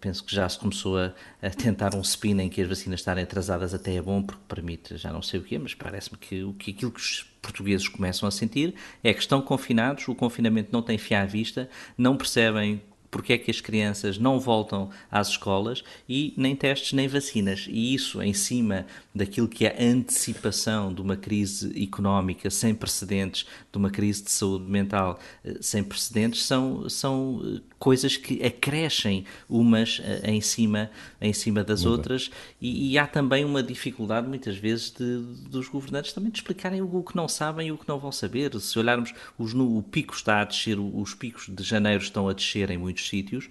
Penso 0.00 0.24
que 0.24 0.34
já 0.34 0.48
se 0.48 0.58
começou 0.58 0.98
a, 0.98 1.14
a, 1.40 1.50
tentar 1.50 1.94
um 1.94 2.00
spin 2.00 2.40
em 2.40 2.48
que 2.48 2.60
as 2.60 2.68
vacinas 2.68 3.00
estarem 3.00 3.22
atrasadas 3.22 3.72
até 3.72 3.94
é 3.94 4.02
bom, 4.02 4.22
porque 4.22 4.42
permite, 4.48 4.96
já 4.96 5.12
não 5.12 5.22
sei 5.22 5.38
o 5.38 5.42
quê, 5.42 5.58
mas 5.58 5.74
parece-me 5.74 6.18
que, 6.18 6.42
o, 6.42 6.52
que 6.54 6.72
aquilo 6.72 6.90
que 6.90 7.00
os 7.00 7.24
portugueses 7.40 7.88
começam 7.88 8.28
a 8.28 8.32
sentir 8.32 8.74
é 9.02 9.14
que 9.14 9.20
estão 9.20 9.40
confinados, 9.40 10.06
o 10.08 10.14
confinamento 10.14 10.70
não 10.72 10.82
tem 10.82 10.98
fim 10.98 11.14
à 11.14 11.24
vista, 11.24 11.70
não 11.96 12.16
percebem 12.16 12.82
porque 13.10 13.32
é 13.32 13.38
que 13.38 13.50
as 13.50 13.60
crianças 13.60 14.18
não 14.18 14.38
voltam 14.38 14.90
às 15.10 15.28
escolas 15.28 15.82
e 16.08 16.32
nem 16.36 16.54
testes 16.54 16.92
nem 16.92 17.08
vacinas. 17.08 17.66
E 17.68 17.94
isso 17.94 18.22
em 18.22 18.32
cima 18.32 18.86
daquilo 19.14 19.48
que 19.48 19.66
é 19.66 19.76
a 19.76 19.82
antecipação 19.82 20.92
de 20.94 21.00
uma 21.00 21.16
crise 21.16 21.82
económica 21.82 22.48
sem 22.50 22.74
precedentes, 22.74 23.44
de 23.70 23.78
uma 23.78 23.90
crise 23.90 24.22
de 24.22 24.30
saúde 24.30 24.70
mental 24.70 25.18
eh, 25.44 25.58
sem 25.60 25.82
precedentes, 25.82 26.44
são, 26.44 26.88
são 26.88 27.42
eh, 27.44 27.60
coisas 27.78 28.16
que 28.16 28.44
acrescem 28.44 29.24
umas 29.48 30.00
eh, 30.04 30.30
em 30.30 30.40
cima, 30.40 30.90
em 31.20 31.32
cima 31.32 31.64
das 31.64 31.84
Muito 31.84 31.96
outras 31.96 32.30
e, 32.60 32.92
e, 32.92 32.98
há 32.98 33.06
também 33.06 33.44
uma 33.44 33.62
dificuldade 33.62 34.28
muitas 34.28 34.56
vezes 34.56 34.92
de, 34.92 35.18
dos 35.48 35.68
governantes 35.68 36.12
também 36.12 36.30
de 36.30 36.38
explicarem 36.38 36.80
o 36.80 37.02
que 37.02 37.16
não 37.16 37.26
sabem 37.26 37.68
e 37.68 37.72
o 37.72 37.78
que 37.78 37.88
não 37.88 37.98
vão 37.98 38.12
saber. 38.12 38.58
Se 38.60 38.78
olharmos, 38.78 39.12
os, 39.38 39.54
o 39.54 39.82
pico 39.82 40.14
está 40.14 40.40
a 40.40 40.44
descer, 40.44 40.78
os 40.78 41.14
picos 41.14 41.48
de 41.48 41.62
janeiro 41.64 42.02
estão 42.02 42.28
a 42.28 42.32
descer 42.32 42.70
em 42.70 42.78
muitos 43.00 43.08
sítios, 43.08 43.48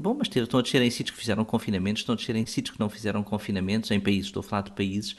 bom, 0.00 0.14
mas 0.14 0.28
estão 0.34 0.60
a 0.60 0.62
descer 0.62 0.82
em 0.82 0.90
sítios 0.90 1.14
que 1.14 1.20
fizeram 1.20 1.44
confinamentos, 1.44 2.02
estão 2.02 2.14
a 2.14 2.16
descer 2.16 2.36
em 2.36 2.46
sítios 2.46 2.74
que 2.74 2.80
não 2.80 2.90
fizeram 2.90 3.22
confinamentos, 3.22 3.90
em 3.90 4.00
países, 4.00 4.26
estou 4.26 4.40
a 4.40 4.44
falar 4.44 4.62
de 4.62 4.72
países. 4.72 5.16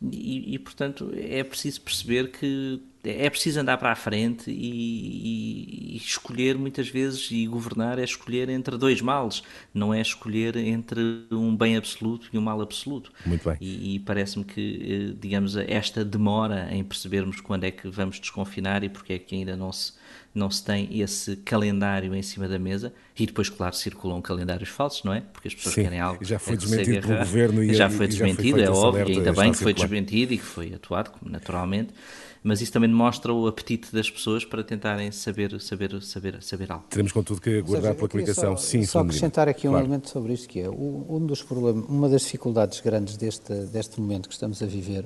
E, 0.00 0.54
e, 0.54 0.58
portanto 0.60 1.10
é 1.12 1.42
preciso 1.42 1.80
perceber 1.80 2.30
que 2.30 2.80
é 3.02 3.28
preciso 3.28 3.58
andar 3.58 3.78
para 3.78 3.90
a 3.90 3.96
frente 3.96 4.48
e, 4.48 5.94
e, 5.94 5.96
escolher 5.96 6.56
muitas 6.56 6.88
vezes 6.88 7.28
e 7.32 7.48
governar 7.48 7.98
é 7.98 8.04
escolher 8.04 8.48
entre 8.48 8.78
dois 8.78 9.00
males, 9.00 9.42
não 9.74 9.92
é 9.92 10.00
escolher 10.00 10.56
entre 10.56 11.00
um 11.32 11.56
bem 11.56 11.76
absoluto 11.76 12.28
e 12.32 12.38
um 12.38 12.40
mal 12.40 12.60
absoluto. 12.60 13.12
Muito 13.26 13.48
bem. 13.48 13.56
E, 13.60 13.96
e 13.96 13.98
parece-me 13.98 14.44
que, 14.44 15.10
eh, 15.10 15.16
digamos, 15.20 15.56
esta 15.56 16.04
demora 16.04 16.68
em 16.72 16.84
percebermos 16.84 17.40
quando 17.40 17.64
é 17.64 17.72
que 17.72 17.88
vamos 17.88 18.20
desconfinar 18.20 18.84
e 18.84 18.88
porque 18.88 19.14
é 19.14 19.18
que 19.18 19.34
ainda 19.34 19.56
não 19.56 19.72
se 19.72 19.94
não 20.34 20.50
se 20.50 20.64
tem 20.64 21.00
esse 21.00 21.36
calendário 21.36 22.14
em 22.14 22.22
cima 22.22 22.46
da 22.48 22.58
mesa 22.58 22.92
e 23.18 23.26
depois, 23.26 23.48
claro, 23.48 23.74
circulam 23.74 24.22
calendários 24.22 24.68
falsos, 24.68 25.02
não 25.02 25.12
é? 25.12 25.22
Porque 25.32 25.48
as 25.48 25.54
pessoas 25.54 25.74
Sim, 25.74 25.82
querem 25.82 26.00
algo. 26.00 26.24
Já 26.24 26.38
foi 26.38 26.56
desmentido 26.56 27.06
pelo 27.06 27.18
governo 27.18 27.64
e 27.64 27.74
já 27.74 27.90
foi 27.90 28.06
desmentido, 28.06 28.60
já 28.60 28.66
foi 28.66 28.74
é 28.74 28.78
óbvio, 28.78 29.08
e 29.08 29.12
ainda 29.16 29.32
bem 29.32 29.52
que 29.52 29.58
foi 29.58 29.74
desmentido 29.74 30.34
e 30.34 30.38
que 30.38 30.44
foi 30.44 30.72
atuado, 30.74 31.10
naturalmente. 31.22 31.92
Mas 32.40 32.60
isso 32.60 32.72
também 32.72 32.88
mostra 32.88 33.32
o 33.32 33.48
apetite 33.48 33.92
das 33.92 34.08
pessoas 34.08 34.44
para 34.44 34.62
tentarem 34.62 35.10
saber, 35.10 35.60
saber, 35.60 36.00
saber, 36.00 36.40
saber 36.40 36.70
algo. 36.70 36.84
Teremos, 36.88 37.10
contudo, 37.10 37.40
que 37.40 37.58
aguardar 37.58 37.96
pela 37.96 38.08
comunicação. 38.08 38.56
Só, 38.56 38.62
Sim, 38.62 38.84
só 38.84 39.00
acrescentar 39.00 39.48
aqui 39.48 39.66
um 39.66 39.72
claro. 39.72 39.86
elemento 39.86 40.08
sobre 40.08 40.32
isto, 40.32 40.48
que 40.48 40.60
é 40.60 40.70
um 40.70 41.26
dos 41.26 41.42
problemas, 41.42 41.84
uma 41.88 42.08
das 42.08 42.22
dificuldades 42.22 42.80
grandes 42.80 43.16
deste, 43.16 43.52
deste 43.66 44.00
momento 44.00 44.28
que 44.28 44.34
estamos 44.34 44.62
a 44.62 44.66
viver 44.66 45.04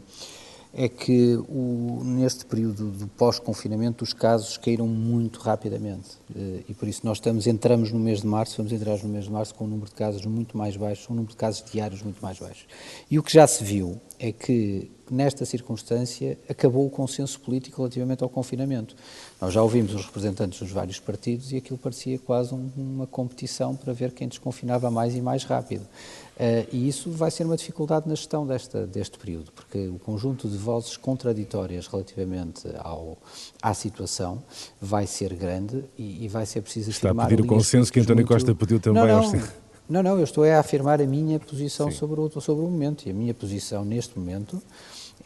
é 0.75 0.89
que 0.89 1.37
o, 1.49 2.03
neste 2.03 2.47
período 2.47 2.91
do 2.91 3.07
pós-confinamento 3.07 4.03
os 4.03 4.13
casos 4.13 4.57
caíram 4.57 4.87
muito 4.87 5.39
rapidamente 5.41 6.19
eh, 6.35 6.63
e 6.69 6.75
por 6.75 6.89
isso 6.89 7.03
nós 7.05 7.19
estamos, 7.19 7.47
entramos 7.47 7.93
no 7.93 7.99
mês 7.99 8.23
de 8.23 8.27
março, 8.27 8.57
vamos 8.57 8.73
entrar 8.73 8.97
no 9.03 9.09
mês 9.09 9.25
de 9.25 9.31
março 9.31 9.55
com 9.55 9.65
um 9.65 9.69
número 9.69 9.89
de 9.89 9.95
casos 9.95 10.25
muito 10.25 10.57
mais 10.57 10.77
baixo, 10.77 11.13
um 11.13 11.17
número 11.17 11.33
de 11.33 11.37
casos 11.37 11.63
diários 11.71 12.03
muito 12.03 12.23
mais 12.23 12.39
baixo. 12.39 12.67
E 13.11 13.19
o 13.19 13.23
que 13.23 13.33
já 13.33 13.47
se 13.47 13.63
viu 13.63 14.01
é 14.19 14.33
que 14.33 14.91
nesta 15.11 15.45
circunstância 15.45 16.39
acabou 16.49 16.87
o 16.87 16.91
consenso 16.91 17.39
político 17.41 17.79
relativamente 17.79 18.23
ao 18.23 18.31
confinamento. 18.31 18.97
Nós 19.41 19.53
já 19.53 19.63
ouvimos 19.63 19.95
os 19.95 20.07
representantes 20.07 20.59
dos 20.59 20.71
vários 20.71 20.99
partidos 20.99 21.53
e 21.53 21.57
aquilo 21.57 21.77
parecia 21.77 22.19
quase 22.19 22.55
um, 22.55 22.71
uma 22.77 23.07
competição 23.07 23.77
para 23.77 23.93
ver 23.93 24.13
quem 24.13 24.27
desconfinava 24.27 24.91
mais 24.91 25.15
e 25.15 25.21
mais 25.21 25.45
rápido. 25.45 25.87
Uh, 26.33 26.67
e 26.73 26.89
isso 26.89 27.11
vai 27.11 27.31
ser 27.31 27.45
uma 27.45 27.57
dificuldade 27.57 28.09
na 28.09 28.15
gestão 28.15 28.47
desta, 28.47 28.87
deste 28.87 29.19
período, 29.19 29.53
porque 29.53 29.89
o 29.89 29.99
conjunto 29.99 30.49
de 30.49 30.57
vozes 30.57 30.97
contraditórias 30.97 31.87
relativamente 31.87 32.67
ao, 32.79 33.19
à 33.61 33.75
situação 33.75 34.43
vai 34.81 35.07
ser 35.07 35.35
grande 35.35 35.85
e, 35.97 36.25
e 36.25 36.29
vai 36.29 36.47
ser 36.47 36.63
preciso 36.63 36.91
Está 36.91 37.11
a 37.11 37.15
pedir 37.27 37.43
o 37.43 37.47
consenso 37.47 37.93
que 37.93 38.01
António 38.01 38.25
muito... 38.25 38.29
Costa 38.29 38.55
pediu 38.55 38.81
também 38.81 39.07
não, 39.07 39.23
não, 39.31 39.43
não, 39.89 40.03
não, 40.03 40.19
eu 40.19 40.25
estou 40.25 40.45
a 40.45 40.59
afirmar 40.59 41.03
a 41.03 41.07
minha 41.07 41.39
posição 41.39 41.91
sobre 41.91 42.19
o, 42.19 42.41
sobre 42.41 42.65
o 42.65 42.69
momento. 42.69 43.07
E 43.07 43.11
a 43.11 43.15
minha 43.15 43.35
posição 43.35 43.85
neste 43.85 44.19
momento 44.19 44.61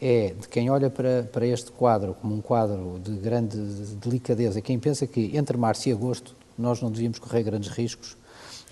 é 0.01 0.35
de 0.39 0.47
quem 0.49 0.69
olha 0.69 0.89
para, 0.89 1.23
para 1.31 1.47
este 1.47 1.71
quadro 1.71 2.13
como 2.15 2.35
um 2.35 2.41
quadro 2.41 2.99
de 3.01 3.11
grande 3.13 3.57
delicadeza, 3.95 4.61
quem 4.61 4.77
pensa 4.77 5.07
que 5.07 5.35
entre 5.37 5.57
março 5.57 5.87
e 5.87 5.91
agosto 5.91 6.35
nós 6.57 6.81
não 6.81 6.91
devíamos 6.91 7.17
correr 7.17 7.43
grandes 7.43 7.69
riscos 7.69 8.17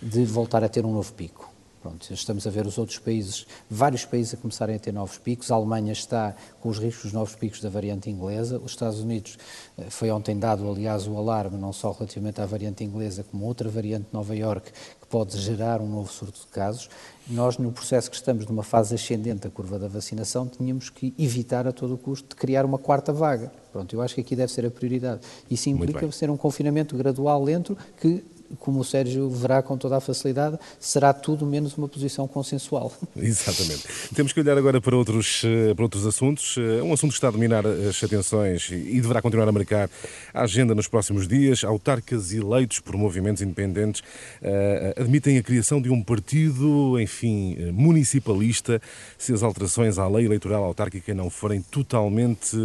de 0.01 0.25
voltar 0.25 0.63
a 0.63 0.69
ter 0.69 0.85
um 0.85 0.91
novo 0.91 1.13
pico. 1.13 1.54
Pronto, 1.85 2.11
estamos 2.11 2.47
a 2.47 2.49
ver 2.49 2.65
os 2.65 2.79
outros 2.79 2.97
países, 2.97 3.45
vários 3.69 4.03
países 4.05 4.33
a 4.33 4.37
começarem 4.37 4.75
a 4.75 4.79
ter 4.79 4.91
novos 4.91 5.19
picos. 5.19 5.51
A 5.51 5.55
Alemanha 5.55 5.93
está 5.93 6.35
com 6.59 6.67
os 6.67 6.79
riscos 6.79 7.03
dos 7.03 7.13
novos 7.13 7.35
picos 7.35 7.61
da 7.61 7.69
variante 7.69 8.09
inglesa. 8.09 8.57
Os 8.57 8.71
Estados 8.71 9.01
Unidos 9.01 9.37
eh, 9.77 9.85
foi 9.91 10.09
ontem 10.09 10.39
dado, 10.39 10.67
aliás, 10.67 11.07
o 11.07 11.15
alarme, 11.15 11.59
não 11.59 11.71
só 11.71 11.91
relativamente 11.91 12.41
à 12.41 12.45
variante 12.47 12.83
inglesa, 12.83 13.23
como 13.29 13.45
outra 13.45 13.69
variante 13.69 14.07
de 14.07 14.13
Nova 14.13 14.35
York, 14.35 14.71
que 14.99 15.05
pode 15.07 15.37
gerar 15.37 15.79
um 15.79 15.87
novo 15.87 16.11
surto 16.11 16.39
de 16.39 16.47
casos. 16.47 16.89
Nós, 17.27 17.59
no 17.59 17.71
processo 17.71 18.09
que 18.09 18.15
estamos 18.15 18.47
numa 18.47 18.63
fase 18.63 18.95
ascendente 18.95 19.41
da 19.41 19.51
curva 19.51 19.77
da 19.77 19.87
vacinação, 19.87 20.47
tínhamos 20.47 20.89
que 20.89 21.13
evitar 21.19 21.67
a 21.67 21.71
todo 21.71 21.93
o 21.93 21.97
custo 21.99 22.29
de 22.29 22.35
criar 22.35 22.65
uma 22.65 22.79
quarta 22.79 23.13
vaga. 23.13 23.51
Pronto, 23.71 23.95
eu 23.95 24.01
acho 24.01 24.15
que 24.15 24.21
aqui 24.21 24.35
deve 24.35 24.51
ser 24.51 24.65
a 24.65 24.71
prioridade. 24.71 25.21
Isso 25.51 25.69
implica 25.69 26.11
ser 26.11 26.31
um 26.31 26.37
confinamento 26.37 26.97
gradual, 26.97 27.43
lento, 27.43 27.77
que 28.01 28.23
como 28.59 28.79
o 28.79 28.83
Sérgio 28.83 29.29
verá 29.29 29.61
com 29.61 29.77
toda 29.77 29.97
a 29.97 29.99
facilidade, 29.99 30.57
será 30.79 31.13
tudo 31.13 31.45
menos 31.45 31.77
uma 31.77 31.87
posição 31.87 32.27
consensual. 32.27 32.91
Exatamente. 33.15 33.83
Temos 34.13 34.33
que 34.33 34.39
olhar 34.39 34.57
agora 34.57 34.79
para 34.79 34.95
outros, 34.95 35.43
eh, 35.43 35.73
para 35.73 35.83
outros 35.83 36.05
assuntos. 36.05 36.55
Eh, 36.57 36.81
um 36.81 36.93
assunto 36.93 37.11
que 37.11 37.17
está 37.17 37.27
a 37.27 37.31
dominar 37.31 37.65
as 37.65 38.03
atenções 38.03 38.69
e 38.69 39.01
deverá 39.01 39.21
continuar 39.21 39.47
a 39.47 39.51
marcar 39.51 39.89
a 40.33 40.43
agenda 40.43 40.75
nos 40.75 40.87
próximos 40.87 41.27
dias. 41.27 41.63
Autarcas 41.63 42.31
eleitos 42.31 42.79
por 42.79 42.95
movimentos 42.95 43.41
independentes 43.41 44.01
uh, 44.01 45.01
admitem 45.01 45.37
a 45.37 45.43
criação 45.43 45.81
de 45.81 45.89
um 45.89 46.01
partido, 46.01 46.99
enfim, 46.99 47.71
municipalista, 47.71 48.81
se 49.17 49.33
as 49.33 49.43
alterações 49.43 49.97
à 49.97 50.07
lei 50.07 50.25
eleitoral 50.25 50.63
autárquica 50.63 51.13
não 51.13 51.29
forem 51.29 51.61
totalmente 51.61 52.55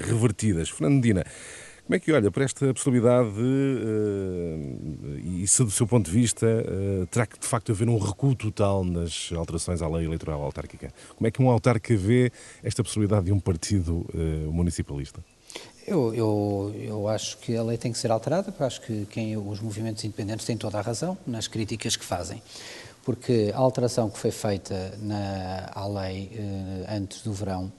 revertidas. 0.00 0.70
Como 1.86 1.96
é 1.96 1.98
que 2.00 2.10
olha 2.12 2.30
para 2.30 2.44
esta 2.44 2.72
possibilidade 2.72 3.28
uh, 3.28 5.18
e 5.22 5.46
se 5.46 5.62
do 5.62 5.70
seu 5.70 5.86
ponto 5.86 6.06
de 6.10 6.12
vista 6.18 6.46
uh, 6.46 7.06
terá 7.08 7.26
que 7.26 7.38
de 7.38 7.46
facto 7.46 7.72
haver 7.72 7.90
um 7.90 7.98
recuo 7.98 8.34
total 8.34 8.82
nas 8.82 9.30
alterações 9.36 9.82
à 9.82 9.88
lei 9.88 10.06
eleitoral 10.06 10.40
autárquica? 10.40 10.90
Como 11.14 11.26
é 11.26 11.30
que 11.30 11.42
um 11.42 11.50
autarca 11.50 11.94
vê 11.94 12.32
esta 12.62 12.82
possibilidade 12.82 13.26
de 13.26 13.32
um 13.32 13.38
partido 13.38 14.06
uh, 14.14 14.50
municipalista? 14.50 15.22
Eu, 15.86 16.14
eu, 16.14 16.74
eu 16.74 17.06
acho 17.06 17.36
que 17.36 17.54
a 17.54 17.62
lei 17.62 17.76
tem 17.76 17.92
que 17.92 17.98
ser 17.98 18.10
alterada, 18.10 18.50
porque 18.50 18.64
acho 18.64 18.80
que 18.80 19.04
quem, 19.10 19.36
os 19.36 19.60
movimentos 19.60 20.02
independentes 20.04 20.46
têm 20.46 20.56
toda 20.56 20.78
a 20.78 20.80
razão 20.80 21.18
nas 21.26 21.46
críticas 21.46 21.96
que 21.96 22.04
fazem 22.04 22.40
porque 23.04 23.52
a 23.54 23.58
alteração 23.58 24.08
que 24.08 24.18
foi 24.18 24.30
feita 24.30 24.96
na, 25.02 25.70
à 25.74 25.86
lei 25.86 26.30
antes 26.88 27.20
do 27.20 27.34
verão 27.34 27.70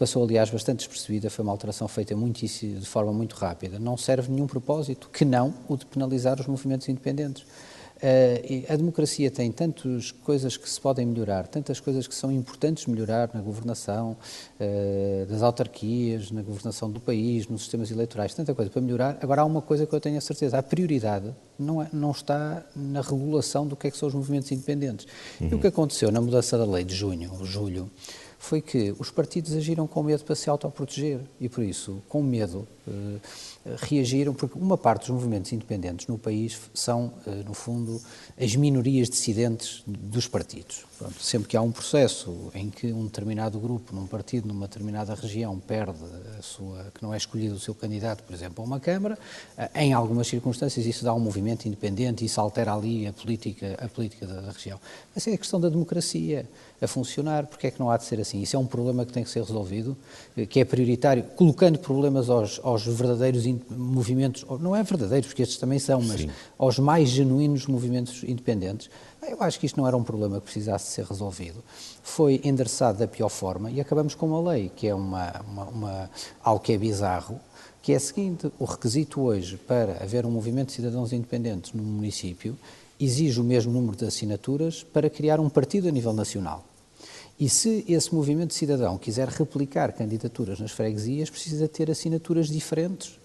passou, 0.00 0.24
aliás, 0.24 0.48
bastante 0.48 0.78
despercebida, 0.78 1.28
foi 1.28 1.42
uma 1.42 1.52
alteração 1.52 1.86
feita 1.86 2.16
muito, 2.16 2.40
de 2.40 2.86
forma 2.86 3.12
muito 3.12 3.36
rápida. 3.36 3.78
Não 3.78 3.98
serve 3.98 4.32
nenhum 4.32 4.46
propósito 4.46 5.10
que 5.12 5.26
não 5.26 5.52
o 5.68 5.76
de 5.76 5.84
penalizar 5.84 6.40
os 6.40 6.46
movimentos 6.46 6.88
independentes. 6.88 7.42
Uh, 7.42 8.72
a 8.72 8.76
democracia 8.76 9.30
tem 9.30 9.52
tantas 9.52 10.10
coisas 10.10 10.56
que 10.56 10.66
se 10.70 10.80
podem 10.80 11.04
melhorar, 11.04 11.46
tantas 11.46 11.80
coisas 11.80 12.06
que 12.06 12.14
são 12.14 12.32
importantes 12.32 12.86
melhorar 12.86 13.28
na 13.34 13.42
governação 13.42 14.16
uh, 14.58 15.26
das 15.26 15.42
autarquias, 15.42 16.30
na 16.30 16.40
governação 16.40 16.90
do 16.90 16.98
país, 16.98 17.46
nos 17.46 17.60
sistemas 17.60 17.90
eleitorais, 17.90 18.32
tanta 18.32 18.54
coisa 18.54 18.70
para 18.70 18.80
melhorar. 18.80 19.18
Agora, 19.20 19.42
há 19.42 19.44
uma 19.44 19.60
coisa 19.60 19.84
que 19.84 19.92
eu 19.92 20.00
tenho 20.00 20.16
a 20.16 20.22
certeza: 20.22 20.56
a 20.56 20.62
prioridade 20.62 21.30
não, 21.58 21.82
é, 21.82 21.90
não 21.92 22.12
está 22.12 22.64
na 22.74 23.02
regulação 23.02 23.66
do 23.66 23.76
que, 23.76 23.88
é 23.88 23.90
que 23.90 23.98
são 23.98 24.08
os 24.08 24.14
movimentos 24.14 24.50
independentes. 24.50 25.06
Uhum. 25.38 25.48
E 25.48 25.54
o 25.56 25.58
que 25.58 25.66
aconteceu 25.66 26.10
na 26.10 26.22
mudança 26.22 26.56
da 26.56 26.64
lei 26.64 26.84
de 26.84 26.94
junho, 26.94 27.30
julho, 27.44 27.90
foi 28.40 28.62
que 28.62 28.92
os 28.98 29.10
partidos 29.10 29.52
agiram 29.52 29.86
com 29.86 30.02
medo 30.02 30.24
para 30.24 30.34
se 30.34 30.48
autoproteger 30.48 31.20
e, 31.38 31.46
por 31.46 31.62
isso, 31.62 32.02
com 32.08 32.22
medo, 32.22 32.66
eh, 32.88 33.18
reagiram, 33.76 34.32
porque 34.32 34.58
uma 34.58 34.78
parte 34.78 35.02
dos 35.02 35.10
movimentos 35.10 35.52
independentes 35.52 36.06
no 36.06 36.16
país 36.16 36.58
são, 36.72 37.12
eh, 37.26 37.42
no 37.46 37.52
fundo, 37.52 38.00
as 38.40 38.56
minorias 38.56 39.10
dissidentes 39.10 39.82
dos 39.86 40.26
partidos. 40.26 40.86
Pronto, 40.98 41.22
sempre 41.22 41.48
que 41.48 41.56
há 41.56 41.60
um 41.60 41.70
processo 41.70 42.50
em 42.54 42.70
que 42.70 42.90
um 42.90 43.04
determinado 43.04 43.58
grupo, 43.60 43.94
num 43.94 44.06
partido, 44.06 44.48
numa 44.48 44.66
determinada 44.66 45.14
região, 45.14 45.58
perde 45.58 46.02
a 46.38 46.42
sua, 46.42 46.90
que 46.94 47.02
não 47.02 47.12
é 47.12 47.18
escolhido 47.18 47.54
o 47.54 47.60
seu 47.60 47.74
candidato, 47.74 48.24
por 48.24 48.34
exemplo, 48.34 48.64
a 48.64 48.66
uma 48.66 48.80
Câmara, 48.80 49.18
eh, 49.58 49.70
em 49.84 49.92
algumas 49.92 50.26
circunstâncias 50.26 50.86
isso 50.86 51.04
dá 51.04 51.12
um 51.12 51.20
movimento 51.20 51.66
independente, 51.66 52.24
isso 52.24 52.40
altera 52.40 52.72
ali 52.74 53.06
a 53.06 53.12
política, 53.12 53.76
a 53.78 53.86
política 53.86 54.26
da, 54.26 54.40
da 54.40 54.50
região. 54.50 54.80
Essa 55.14 55.30
é 55.30 55.34
a 55.34 55.38
questão 55.38 55.60
da 55.60 55.68
democracia 55.68 56.48
a 56.80 56.86
funcionar, 56.86 57.46
porque 57.46 57.66
é 57.66 57.70
que 57.70 57.78
não 57.78 57.90
há 57.90 57.96
de 57.96 58.04
ser 58.04 58.20
assim? 58.20 58.40
Isso 58.40 58.56
é 58.56 58.58
um 58.58 58.66
problema 58.66 59.04
que 59.04 59.12
tem 59.12 59.22
que 59.22 59.30
ser 59.30 59.42
resolvido, 59.42 59.96
que 60.48 60.60
é 60.60 60.64
prioritário, 60.64 61.22
colocando 61.36 61.78
problemas 61.78 62.30
aos, 62.30 62.60
aos 62.62 62.86
verdadeiros 62.86 63.44
movimentos, 63.70 64.44
não 64.60 64.74
é 64.74 64.82
verdadeiros, 64.82 65.28
porque 65.28 65.42
estes 65.42 65.58
também 65.58 65.78
são, 65.78 66.00
mas 66.00 66.22
Sim. 66.22 66.30
aos 66.58 66.78
mais 66.78 67.08
genuínos 67.08 67.66
movimentos 67.66 68.22
independentes. 68.24 68.88
Eu 69.22 69.42
acho 69.42 69.60
que 69.60 69.66
isto 69.66 69.78
não 69.78 69.86
era 69.86 69.96
um 69.96 70.02
problema 70.02 70.38
que 70.38 70.44
precisasse 70.44 70.92
ser 70.92 71.04
resolvido. 71.04 71.62
Foi 72.02 72.40
endereçado 72.42 72.98
da 72.98 73.06
pior 73.06 73.28
forma 73.28 73.70
e 73.70 73.80
acabamos 73.80 74.14
com 74.14 74.26
uma 74.26 74.50
lei, 74.50 74.70
que 74.74 74.88
é 74.88 74.94
uma, 74.94 75.32
uma, 75.46 75.64
uma 75.64 76.10
algo 76.42 76.62
que 76.62 76.72
é 76.72 76.78
bizarro, 76.78 77.38
que 77.82 77.92
é 77.92 77.96
a 77.96 78.00
seguinte, 78.00 78.50
o 78.58 78.64
requisito 78.64 79.20
hoje 79.20 79.56
para 79.56 80.02
haver 80.02 80.24
um 80.26 80.30
movimento 80.30 80.68
de 80.68 80.74
cidadãos 80.74 81.12
independentes 81.12 81.72
no 81.72 81.82
município 81.82 82.58
exige 82.98 83.40
o 83.40 83.44
mesmo 83.44 83.72
número 83.72 83.96
de 83.96 84.04
assinaturas 84.04 84.82
para 84.82 85.08
criar 85.08 85.40
um 85.40 85.48
partido 85.48 85.88
a 85.88 85.90
nível 85.90 86.12
nacional. 86.12 86.64
E 87.40 87.48
se 87.48 87.86
esse 87.88 88.14
movimento 88.14 88.52
cidadão 88.52 88.98
quiser 88.98 89.26
replicar 89.26 89.94
candidaturas 89.94 90.60
nas 90.60 90.72
freguesias, 90.72 91.30
precisa 91.30 91.66
ter 91.66 91.90
assinaturas 91.90 92.48
diferentes 92.48 93.18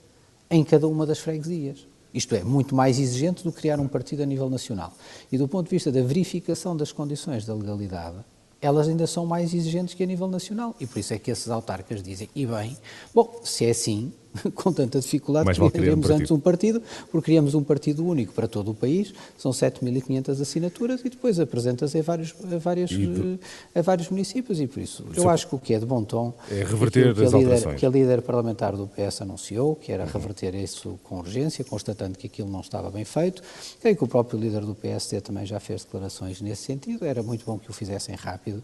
em 0.50 0.64
cada 0.64 0.88
uma 0.88 1.06
das 1.06 1.20
freguesias. 1.20 1.86
Isto 2.14 2.34
é, 2.34 2.42
muito 2.42 2.74
mais 2.74 2.98
exigente 2.98 3.44
do 3.44 3.52
que 3.52 3.60
criar 3.60 3.78
um 3.78 3.90
partido 3.90 4.24
a 4.24 4.26
nível 4.26 4.50
nacional. 4.50 4.94
E 5.30 5.38
do 5.38 5.50
ponto 5.50 5.66
de 5.66 5.72
vista 5.72 5.92
da 5.92 6.02
verificação 6.02 6.78
das 6.78 6.94
condições 6.94 7.46
da 7.46 7.54
legalidade, 7.54 8.16
elas 8.62 8.88
ainda 8.88 9.06
são 9.06 9.26
mais 9.26 9.54
exigentes 9.54 9.94
que 9.94 10.02
a 10.02 10.06
nível 10.06 10.30
nacional. 10.30 10.74
E 10.80 10.88
por 10.88 10.98
isso 10.98 11.14
é 11.14 11.20
que 11.20 11.30
esses 11.30 11.50
autarcas 11.50 12.02
dizem, 12.02 12.30
e 12.34 12.46
bem, 12.46 12.78
bom, 13.14 13.42
se 13.44 13.66
é 13.66 13.72
assim, 13.72 14.14
com 14.54 14.72
tanta 14.72 15.00
dificuldade, 15.00 15.46
Mais 15.46 15.58
criamos 15.72 16.10
um 16.10 16.16
antes 16.16 16.32
um 16.32 16.40
partido, 16.40 16.82
porque 17.12 17.26
criamos 17.26 17.56
um 17.56 17.64
partido 17.64 18.06
único 18.06 18.34
para 18.34 18.48
todo 18.48 18.72
o 18.72 18.74
país, 18.74 19.14
são 19.38 19.52
7.500 19.52 20.42
assinaturas 20.42 21.02
e 21.04 21.10
depois 21.10 21.40
apresentas 21.40 21.96
a 21.96 22.02
vários, 22.02 22.36
a, 22.52 22.58
várias, 22.58 22.92
e, 22.92 23.40
a 23.74 23.82
vários 23.82 24.10
municípios 24.10 24.60
e 24.60 24.68
por 24.68 24.82
isso 24.82 25.06
eu 25.16 25.30
acho 25.30 25.48
que 25.48 25.56
o 25.56 25.60
que 25.60 25.74
é 25.74 25.80
de 25.80 25.86
bom 25.86 26.04
tom 26.04 26.34
é 26.50 26.64
reverter 26.64 27.14
que, 27.14 27.24
as 27.24 27.34
a 27.34 27.38
líder, 27.38 27.76
que 27.76 27.86
a 27.86 27.90
líder 27.90 28.22
parlamentar 28.22 28.76
do 28.76 28.88
PS 28.88 29.22
anunciou, 29.22 29.76
que 29.76 29.92
era 29.92 30.04
uhum. 30.04 30.10
reverter 30.12 30.56
isso 30.56 31.00
com 31.04 31.20
urgência, 31.20 31.64
constatando 31.64 32.18
que 32.18 32.28
aquilo 32.28 32.50
não 32.50 32.62
estava 32.62 32.90
bem 32.90 33.06
feito. 33.06 33.42
Creio 33.82 33.96
que 33.96 34.04
o 34.04 34.08
próprio 34.08 34.40
líder 34.40 34.62
do 34.62 34.76
PSD 34.76 35.22
também 35.22 35.46
já 35.46 35.60
fez 35.60 35.84
declarações 35.84 36.42
nesse 36.42 36.64
sentido, 36.64 37.06
era 37.06 37.24
muito 37.24 37.46
bom 37.46 37.58
que 37.58 37.70
o 37.70 37.74
fizessem 37.74 38.16
rápido, 38.16 38.64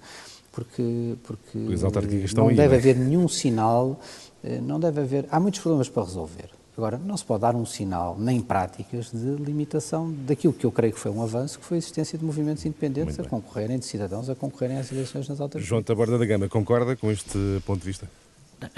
porque, 0.52 1.16
porque 1.24 1.58
não 2.36 2.48
aí, 2.48 2.56
deve 2.56 2.76
haver 2.76 2.96
nenhum 2.98 3.28
sinal 3.28 4.00
eh, 4.44 4.60
não 4.62 4.80
deve 4.80 5.02
haver. 5.02 5.26
Há 5.30 5.40
muitos 5.40 5.60
problemas 5.60 5.90
para 5.90 6.04
resolver. 6.04 6.50
Agora, 6.76 6.98
não 6.98 7.18
se 7.18 7.26
pode 7.26 7.42
dar 7.42 7.56
um 7.56 7.66
sinal, 7.66 8.18
nem 8.18 8.40
práticas, 8.40 9.12
de 9.12 9.44
limitação 9.44 10.12
daquilo 10.26 10.54
que 10.54 10.66
eu 10.66 10.72
creio 10.72 10.94
que 10.94 11.00
foi 11.00 11.12
um 11.12 11.22
avanço, 11.22 11.60
que 11.60 11.66
foi 11.66 11.78
a 11.78 11.80
existência 11.80 12.18
de 12.18 12.24
movimentos 12.24 12.66
independentes 12.66 13.20
a 13.20 13.24
concorrerem, 13.24 13.78
de 13.78 13.86
cidadãos 13.86 14.30
a 14.30 14.36
concorrerem 14.36 14.78
às 14.78 14.92
eleições 14.92 15.28
nas 15.28 15.40
autarquias. 15.40 15.68
João 15.68 15.84
Taborda 15.84 16.18
da 16.18 16.26
Gama, 16.26 16.48
concorda 16.48 16.96
com 16.96 17.12
este 17.12 17.38
ponto 17.66 17.82
de 17.82 17.86
vista? 17.86 18.10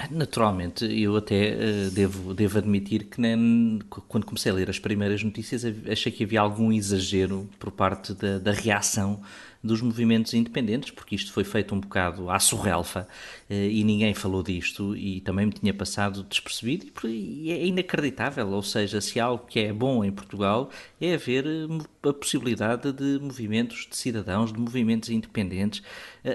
Naturalmente, 0.10 0.86
eu 0.86 1.15
até 1.15 1.56
uh, 1.56 1.92
devo, 1.92 2.34
devo 2.34 2.58
admitir 2.58 3.06
que 3.06 3.22
nem, 3.22 3.80
quando 4.08 4.25
comecei 4.25 4.51
a 4.51 4.56
ler 4.56 4.70
as 4.70 4.80
primeiras 4.80 5.24
notícias 5.24 5.63
achei 5.89 6.12
que 6.12 6.24
havia 6.24 6.42
algum 6.42 6.72
exagero 6.72 7.48
por 7.60 7.70
parte 7.70 8.13
da, 8.13 8.39
da 8.39 8.51
reação 8.51 9.20
dos 9.63 9.82
movimentos 9.82 10.34
independentes, 10.34 10.91
porque 10.91 11.15
isto 11.15 11.32
foi 11.32 11.43
feito 11.43 11.74
um 11.74 11.79
bocado 11.79 12.29
à 12.29 12.38
surrelfa 12.39 13.08
e 13.53 13.83
ninguém 13.83 14.13
falou 14.13 14.43
disto 14.43 14.95
e 14.95 15.22
também 15.22 15.45
me 15.45 15.51
tinha 15.51 15.74
passado 15.74 16.24
despercebido 16.24 16.86
e 17.05 17.51
é 17.51 17.65
inacreditável, 17.65 18.50
ou 18.50 18.62
seja, 18.62 19.01
se 19.01 19.19
algo 19.19 19.45
que 19.45 19.60
é 19.60 19.74
bom 19.74 20.03
em 20.03 20.12
Portugal 20.12 20.69
é 21.00 21.13
haver 21.13 21.45
a 22.10 22.13
possibilidade 22.13 22.91
de 22.91 23.19
movimentos 23.22 23.88
de 23.89 23.95
cidadãos, 23.95 24.51
de 24.51 24.60
movimentos 24.60 25.10
independentes. 25.10 25.81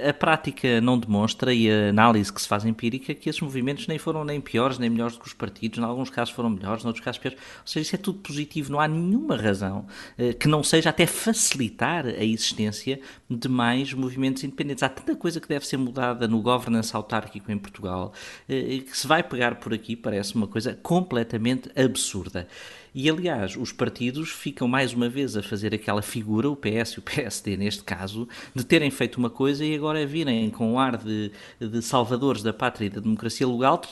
A 0.08 0.12
prática 0.12 0.80
não 0.80 0.98
demonstra, 0.98 1.52
e 1.52 1.70
a 1.70 1.88
análise 1.88 2.32
que 2.32 2.40
se 2.40 2.48
faz 2.48 2.64
empírica, 2.64 3.14
que 3.14 3.28
esses 3.28 3.40
movimentos 3.40 3.86
nem 3.86 3.98
foram 3.98 4.24
nem 4.24 4.40
piores 4.40 4.78
nem 4.78 4.90
melhores 4.90 5.14
do 5.14 5.20
que 5.20 5.26
os 5.26 5.32
partidos, 5.32 5.78
em 5.78 5.82
alguns 5.82 6.10
casos 6.10 6.34
foram 6.34 6.50
melhores, 6.50 6.84
em 6.84 6.86
outros 6.86 7.04
casos 7.04 7.18
piores. 7.18 7.38
Ou 7.38 7.66
seja, 7.66 7.82
isso 7.82 7.94
é 7.94 7.98
tudo 7.98 8.18
positivo, 8.18 8.70
não 8.70 8.80
há 8.80 8.88
nenhuma 8.88 9.36
razão 9.36 9.86
eh, 10.16 10.32
que 10.32 10.48
não 10.48 10.62
seja 10.62 10.90
até 10.90 11.06
facilitar 11.06 12.06
a 12.06 12.24
existência 12.24 13.00
de 13.28 13.48
mais 13.48 13.92
movimentos 13.92 14.44
independentes. 14.44 14.82
Há 14.82 14.88
tanta 14.88 15.16
coisa 15.16 15.40
que 15.40 15.48
deve 15.48 15.66
ser 15.66 15.76
mudada 15.78 16.28
no 16.28 16.40
governance 16.42 16.94
autárquico 17.08 17.50
em 17.50 17.58
Portugal 17.58 18.12
eh, 18.48 18.80
que 18.80 18.96
se 18.96 19.06
vai 19.06 19.22
pegar 19.22 19.56
por 19.56 19.72
aqui, 19.72 19.96
parece 19.96 20.34
uma 20.34 20.46
coisa 20.46 20.74
completamente 20.74 21.70
absurda. 21.74 22.46
E, 22.94 23.08
aliás, 23.08 23.56
os 23.56 23.72
partidos 23.72 24.30
ficam 24.30 24.66
mais 24.66 24.92
uma 24.92 25.08
vez 25.08 25.36
a 25.36 25.42
fazer 25.42 25.74
aquela 25.74 26.02
figura, 26.02 26.48
o 26.48 26.56
PS 26.56 26.92
e 26.92 26.98
o 26.98 27.02
PSD 27.02 27.56
neste 27.56 27.82
caso, 27.82 28.28
de 28.54 28.64
terem 28.64 28.90
feito 28.90 29.16
uma 29.16 29.30
coisa 29.30 29.64
e 29.64 29.74
agora 29.74 30.04
virem 30.06 30.50
com 30.50 30.74
o 30.74 30.78
ar 30.78 30.96
de, 30.96 31.30
de 31.60 31.82
salvadores 31.82 32.42
da 32.42 32.52
pátria 32.52 32.86
e 32.86 32.90
da 32.90 33.00
democracia 33.00 33.46
local, 33.46 33.82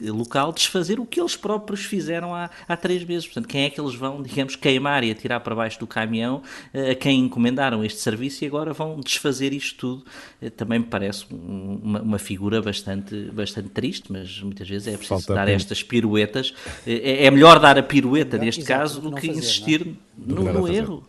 de, 0.00 0.10
local 0.10 0.52
desfazer 0.52 1.00
o 1.00 1.06
que 1.06 1.20
eles 1.20 1.36
próprios 1.36 1.84
fizeram 1.84 2.34
há, 2.34 2.50
há 2.68 2.76
três 2.76 3.04
meses. 3.04 3.26
Portanto, 3.26 3.48
quem 3.48 3.64
é 3.64 3.70
que 3.70 3.80
eles 3.80 3.94
vão, 3.94 4.22
digamos, 4.22 4.56
queimar 4.56 5.04
e 5.04 5.10
atirar 5.10 5.40
para 5.40 5.54
baixo 5.54 5.78
do 5.78 5.86
caminhão 5.86 6.42
eh, 6.72 6.90
a 6.90 6.94
quem 6.94 7.20
encomendaram 7.20 7.84
este 7.84 8.00
serviço 8.00 8.44
e 8.44 8.46
agora 8.46 8.72
vão 8.72 9.00
desfazer 9.00 9.52
isto 9.52 9.78
tudo? 9.78 10.04
Eh, 10.40 10.50
também 10.50 10.78
me 10.78 10.86
parece 10.86 11.24
uma, 11.30 12.00
uma 12.00 12.18
figura 12.18 12.60
bastante, 12.62 13.30
bastante 13.32 13.68
triste, 13.68 14.12
mas 14.12 14.40
muitas 14.40 14.68
vezes 14.68 14.88
é 14.88 14.96
preciso 14.96 15.14
Falta 15.14 15.34
dar 15.34 15.48
estas 15.48 15.82
piruetas. 15.82 16.54
Eh, 16.86 17.22
é, 17.22 17.26
é 17.26 17.30
melhor 17.30 17.58
dar 17.58 17.78
a 17.78 17.82
pirueta 17.82 18.33
neste 18.38 18.62
Exato, 18.62 18.80
caso, 18.80 19.00
do 19.00 19.12
que 19.12 19.26
fazer, 19.26 19.38
insistir 19.38 19.96
no, 20.16 20.44
no 20.44 20.68
erro. 20.68 21.06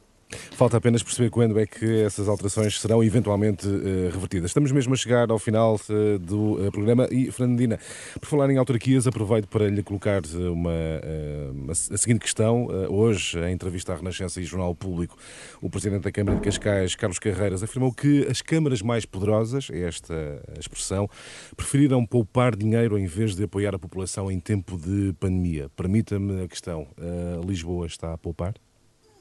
Falta 0.52 0.78
apenas 0.78 1.04
perceber 1.04 1.30
quando 1.30 1.60
é 1.60 1.66
que 1.66 2.02
essas 2.02 2.28
alterações 2.28 2.80
serão 2.80 3.04
eventualmente 3.04 3.68
uh, 3.68 4.10
revertidas. 4.12 4.52
Estamos 4.52 4.72
mesmo 4.72 4.94
a 4.94 4.98
chegar 4.98 5.30
ao 5.30 5.40
final 5.40 5.80
uh, 5.90 6.20
do 6.20 6.68
uh, 6.68 6.72
programa 6.72 7.08
e, 7.12 7.32
Fernandina, 7.32 7.80
por 8.20 8.28
falar 8.28 8.50
em 8.50 8.58
autarquias, 8.58 9.08
aproveito 9.08 9.48
para 9.48 9.68
lhe 9.68 9.84
colocar 9.84 10.22
uma, 10.52 10.72
a 11.70 11.98
seguinte 11.98 12.20
questão. 12.20 12.68
hoje, 12.90 13.38
em 13.40 13.54
entrevista 13.54 13.94
à 13.94 13.96
Renascença 13.96 14.40
e 14.40 14.44
Jornal 14.44 14.74
Público, 14.76 15.18
o 15.62 15.70
Presidente 15.70 16.04
da 16.04 16.12
Câmara 16.12 16.38
de 16.38 16.44
Cascais, 16.44 16.96
Carlos 16.96 17.20
Carreiras, 17.20 17.64
afirmou 17.64 17.92
que 17.92 18.26
as 18.30 18.42
câmaras 18.42 18.82
mais 18.82 19.06
poderosas, 19.06 19.70
é 19.72 19.82
esta 19.82 20.42
expressão, 20.60 21.10
preferiram 21.56 22.06
poupar 22.06 22.56
dinheiro 22.56 22.98
em 22.98 23.06
vez 23.06 23.36
de 23.36 23.44
apoiar 23.44 23.76
a 23.76 23.80
população 23.80 24.32
em 24.32 24.40
tempo 24.40 24.78
de 24.78 25.14
pandemia. 25.20 25.70
Permita-me 25.76 26.44
a 26.44 26.48
questão, 26.48 26.88
Lisboa 27.46 27.86
está 27.86 28.14
a 28.14 28.18
poupar? 28.18 28.54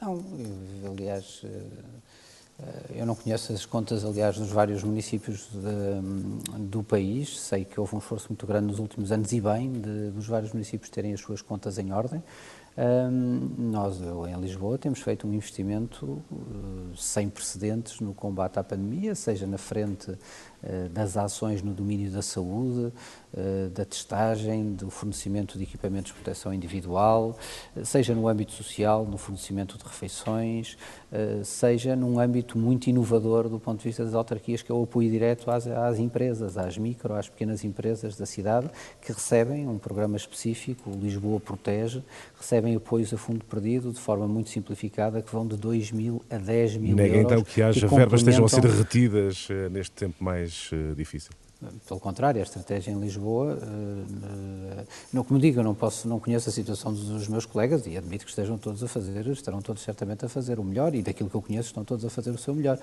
Não, 0.04 0.22
eu, 0.82 0.92
aliás, 0.92 1.40
eh, 1.44 1.62
eh, 2.60 2.96
eu 2.96 3.06
não 3.06 3.14
conheço 3.14 3.54
as 3.54 3.64
contas, 3.64 4.04
aliás, 4.04 4.36
dos 4.36 4.50
vários 4.50 4.84
municípios 4.84 5.48
de, 5.50 6.58
do 6.58 6.82
país. 6.82 7.40
Sei 7.40 7.64
que 7.64 7.80
houve 7.80 7.96
um 7.96 7.98
esforço 8.00 8.26
muito 8.28 8.46
grande 8.46 8.66
nos 8.66 8.78
últimos 8.78 9.10
anos 9.10 9.32
e 9.32 9.40
bem 9.40 9.72
de, 9.72 10.10
dos 10.10 10.26
vários 10.26 10.52
municípios 10.52 10.90
terem 10.90 11.14
as 11.14 11.20
suas 11.20 11.40
contas 11.40 11.78
em 11.78 11.90
ordem. 11.90 12.22
Um, 12.76 13.70
nós, 13.70 14.00
em 14.00 14.40
Lisboa, 14.40 14.76
temos 14.76 15.00
feito 15.00 15.28
um 15.28 15.32
investimento 15.32 16.20
uh, 16.30 16.96
sem 16.96 17.30
precedentes 17.30 18.00
no 18.00 18.12
combate 18.12 18.58
à 18.58 18.64
pandemia, 18.64 19.14
seja 19.14 19.46
na 19.46 19.58
frente 19.58 20.10
uh, 20.10 20.88
das 20.90 21.16
ações 21.16 21.62
no 21.62 21.72
domínio 21.72 22.10
da 22.10 22.20
saúde, 22.20 22.92
uh, 23.32 23.70
da 23.70 23.84
testagem, 23.84 24.74
do 24.74 24.90
fornecimento 24.90 25.56
de 25.56 25.62
equipamentos 25.62 26.10
de 26.10 26.14
proteção 26.14 26.52
individual, 26.52 27.38
seja 27.84 28.12
no 28.12 28.26
âmbito 28.26 28.50
social, 28.50 29.04
no 29.04 29.18
fornecimento 29.18 29.78
de 29.78 29.84
refeições, 29.84 30.76
seja 31.44 31.94
num 31.94 32.18
âmbito 32.18 32.58
muito 32.58 32.88
inovador 32.88 33.48
do 33.48 33.58
ponto 33.58 33.78
de 33.78 33.84
vista 33.84 34.04
das 34.04 34.14
autarquias, 34.14 34.62
que 34.62 34.70
é 34.70 34.74
o 34.74 34.82
apoio 34.82 35.10
direto 35.10 35.50
às, 35.50 35.66
às 35.66 35.98
empresas, 35.98 36.56
às 36.56 36.76
micro, 36.76 37.14
às 37.14 37.28
pequenas 37.28 37.64
empresas 37.64 38.16
da 38.16 38.26
cidade, 38.26 38.68
que 39.00 39.12
recebem 39.12 39.68
um 39.68 39.78
programa 39.78 40.16
específico, 40.16 40.90
o 40.90 40.98
Lisboa 40.98 41.40
Protege, 41.40 42.02
recebem 42.38 42.74
apoios 42.74 43.12
a 43.12 43.16
fundo 43.16 43.44
perdido 43.44 43.92
de 43.92 44.00
forma 44.00 44.26
muito 44.26 44.50
simplificada 44.50 45.22
que 45.22 45.32
vão 45.32 45.46
de 45.46 45.56
2 45.56 45.92
mil 45.92 46.22
a 46.30 46.36
10 46.36 46.76
mil 46.76 46.96
Nega 46.96 47.16
euros. 47.16 47.32
então 47.32 47.44
que 47.44 47.62
haja 47.62 47.88
que 47.88 47.94
verbas 47.94 48.20
estejam 48.20 48.44
a 48.44 48.48
ser 48.48 48.64
retidas 48.64 49.48
uh, 49.48 49.70
neste 49.70 49.92
tempo 49.92 50.22
mais 50.22 50.70
uh, 50.72 50.94
difícil. 50.94 51.30
Pelo 51.86 52.00
contrário, 52.00 52.40
a 52.40 52.42
estratégia 52.42 52.90
em 52.90 53.00
Lisboa, 53.00 53.54
uh, 53.54 54.86
não, 55.12 55.24
como 55.24 55.40
digo, 55.40 55.60
eu 55.60 55.64
não, 55.64 55.74
posso, 55.74 56.06
não 56.06 56.20
conheço 56.20 56.48
a 56.48 56.52
situação 56.52 56.92
dos 56.92 57.26
meus 57.28 57.46
colegas 57.46 57.86
e 57.86 57.96
admito 57.96 58.24
que 58.24 58.30
estejam 58.30 58.58
todos 58.58 58.82
a 58.82 58.88
fazer, 58.88 59.26
estarão 59.28 59.62
todos 59.62 59.82
certamente 59.82 60.24
a 60.24 60.28
fazer 60.28 60.58
o 60.58 60.64
melhor 60.64 60.94
e 60.94 61.02
daquilo 61.02 61.30
que 61.30 61.36
eu 61.36 61.42
conheço 61.42 61.68
estão 61.68 61.84
todos 61.84 62.04
a 62.04 62.10
fazer 62.10 62.30
o 62.30 62.38
seu 62.38 62.54
melhor. 62.54 62.78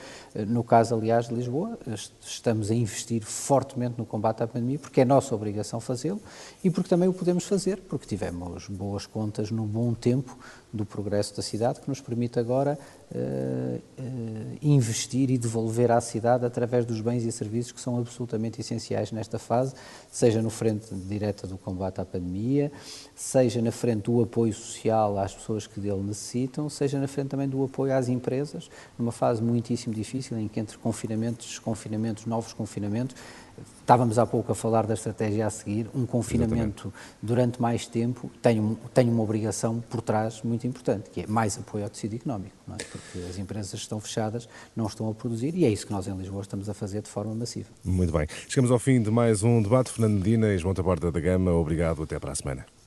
No 0.48 0.64
caso, 0.64 0.96
aliás, 0.96 1.28
de 1.28 1.36
Lisboa, 1.36 1.78
estamos 2.22 2.72
a 2.72 2.76
investir 2.76 3.24
fortemente 3.24 3.96
no 3.98 4.06
combate 4.06 4.42
à 4.42 4.48
pandemia 4.48 4.80
porque 4.80 5.02
é 5.02 5.06
nossa 5.06 5.36
obrigação 5.36 5.80
fazê-lo 5.80 6.22
e 6.64 6.70
porque 6.70 6.90
também 6.90 7.08
o 7.08 7.14
podemos 7.14 7.44
fazer, 7.44 7.78
porque 7.78 8.08
tivemos 8.08 8.68
boas 8.68 9.06
contas 9.06 9.52
no 9.52 9.66
bom 9.66 9.94
tempo 9.94 10.38
do 10.74 10.86
progresso 10.86 11.36
da 11.36 11.44
cidade, 11.44 11.82
que 11.82 11.90
nos 11.90 12.00
permite 12.00 12.40
agora 12.40 12.80
uh, 13.14 13.82
uh, 14.00 14.58
investir 14.62 15.30
e 15.30 15.38
devolver 15.38 15.92
à 15.92 16.00
cidade 16.00 16.46
através 16.46 16.86
dos 16.86 17.02
bens 17.02 17.24
e 17.24 17.32
serviços 17.32 17.72
que 17.72 17.82
são 17.82 17.98
absolutamente 17.98 18.62
essenciais 18.62 19.12
nesta 19.12 19.38
fase, 19.38 19.74
seja 20.12 20.42
no 20.42 20.50
frente 20.50 20.94
direta 20.94 21.48
do 21.48 21.58
combate 21.58 22.00
à 22.00 22.06
pandemia, 22.06 22.72
seja 23.16 23.62
na 23.62 23.72
frente 23.72 24.04
do 24.04 24.22
apoio 24.22 24.54
social 24.54 25.18
às 25.18 25.34
pessoas 25.34 25.68
que 25.68 25.80
dele 25.80 26.02
necessitam, 26.02 26.70
seja 26.70 27.00
na 27.00 27.08
frente 27.08 27.30
também 27.30 27.48
do 27.48 27.64
apoio 27.64 27.94
às 27.94 28.08
empresas, 28.08 28.70
numa 28.98 29.12
fase 29.12 29.42
muitíssimo 29.42 29.94
difícil 29.94 30.38
em 30.38 30.48
que 30.48 30.60
entre 30.60 30.78
confinamentos, 30.78 31.48
desconfinamentos, 31.48 32.26
novos 32.26 32.54
confinamentos, 32.54 33.16
Estávamos 33.80 34.18
há 34.18 34.26
pouco 34.26 34.52
a 34.52 34.56
falar 34.56 34.86
da 34.86 34.94
estratégia 34.94 35.46
a 35.46 35.50
seguir. 35.50 35.90
Um 35.94 36.06
confinamento 36.06 36.88
Exatamente. 36.88 37.18
durante 37.22 37.62
mais 37.62 37.88
tempo 37.88 38.32
tem, 38.42 38.78
tem 38.94 39.10
uma 39.10 39.22
obrigação 39.22 39.84
por 39.90 40.02
trás 40.02 40.42
muito 40.44 40.66
importante, 40.66 41.10
que 41.10 41.22
é 41.22 41.28
mais 41.28 41.58
apoio 41.58 41.84
ao 41.84 41.90
tecido 41.90 42.16
económico, 42.16 42.56
é? 42.70 42.84
porque 42.84 43.20
as 43.30 43.38
empresas 43.38 43.74
estão 43.74 44.00
fechadas, 44.00 44.48
não 44.76 44.86
estão 44.86 45.10
a 45.10 45.14
produzir 45.14 45.54
e 45.56 45.66
é 45.66 45.70
isso 45.70 45.86
que 45.86 45.92
nós 45.92 46.08
em 46.08 46.16
Lisboa 46.16 46.42
estamos 46.42 46.70
a 46.70 46.74
fazer 46.74 47.02
de 47.02 47.10
forma 47.10 47.36
massiva. 47.36 47.70
Muito 47.84 48.14
bem. 48.14 48.28
Chegamos 48.48 48.72
ao 48.72 48.80
fim 48.80 49.02
de 49.02 49.12
mais 49.12 49.44
um 49.44 49.62
debate. 49.62 49.92
Fernando 49.92 50.14
Medina 50.14 50.48
e 50.54 50.58
João 50.58 50.74
Taborda 50.74 51.12
da 51.12 51.20
Gama, 51.20 51.52
obrigado. 51.52 52.04
Até 52.04 52.20
para 52.20 52.32
a 52.32 52.36
semana. 52.36 52.81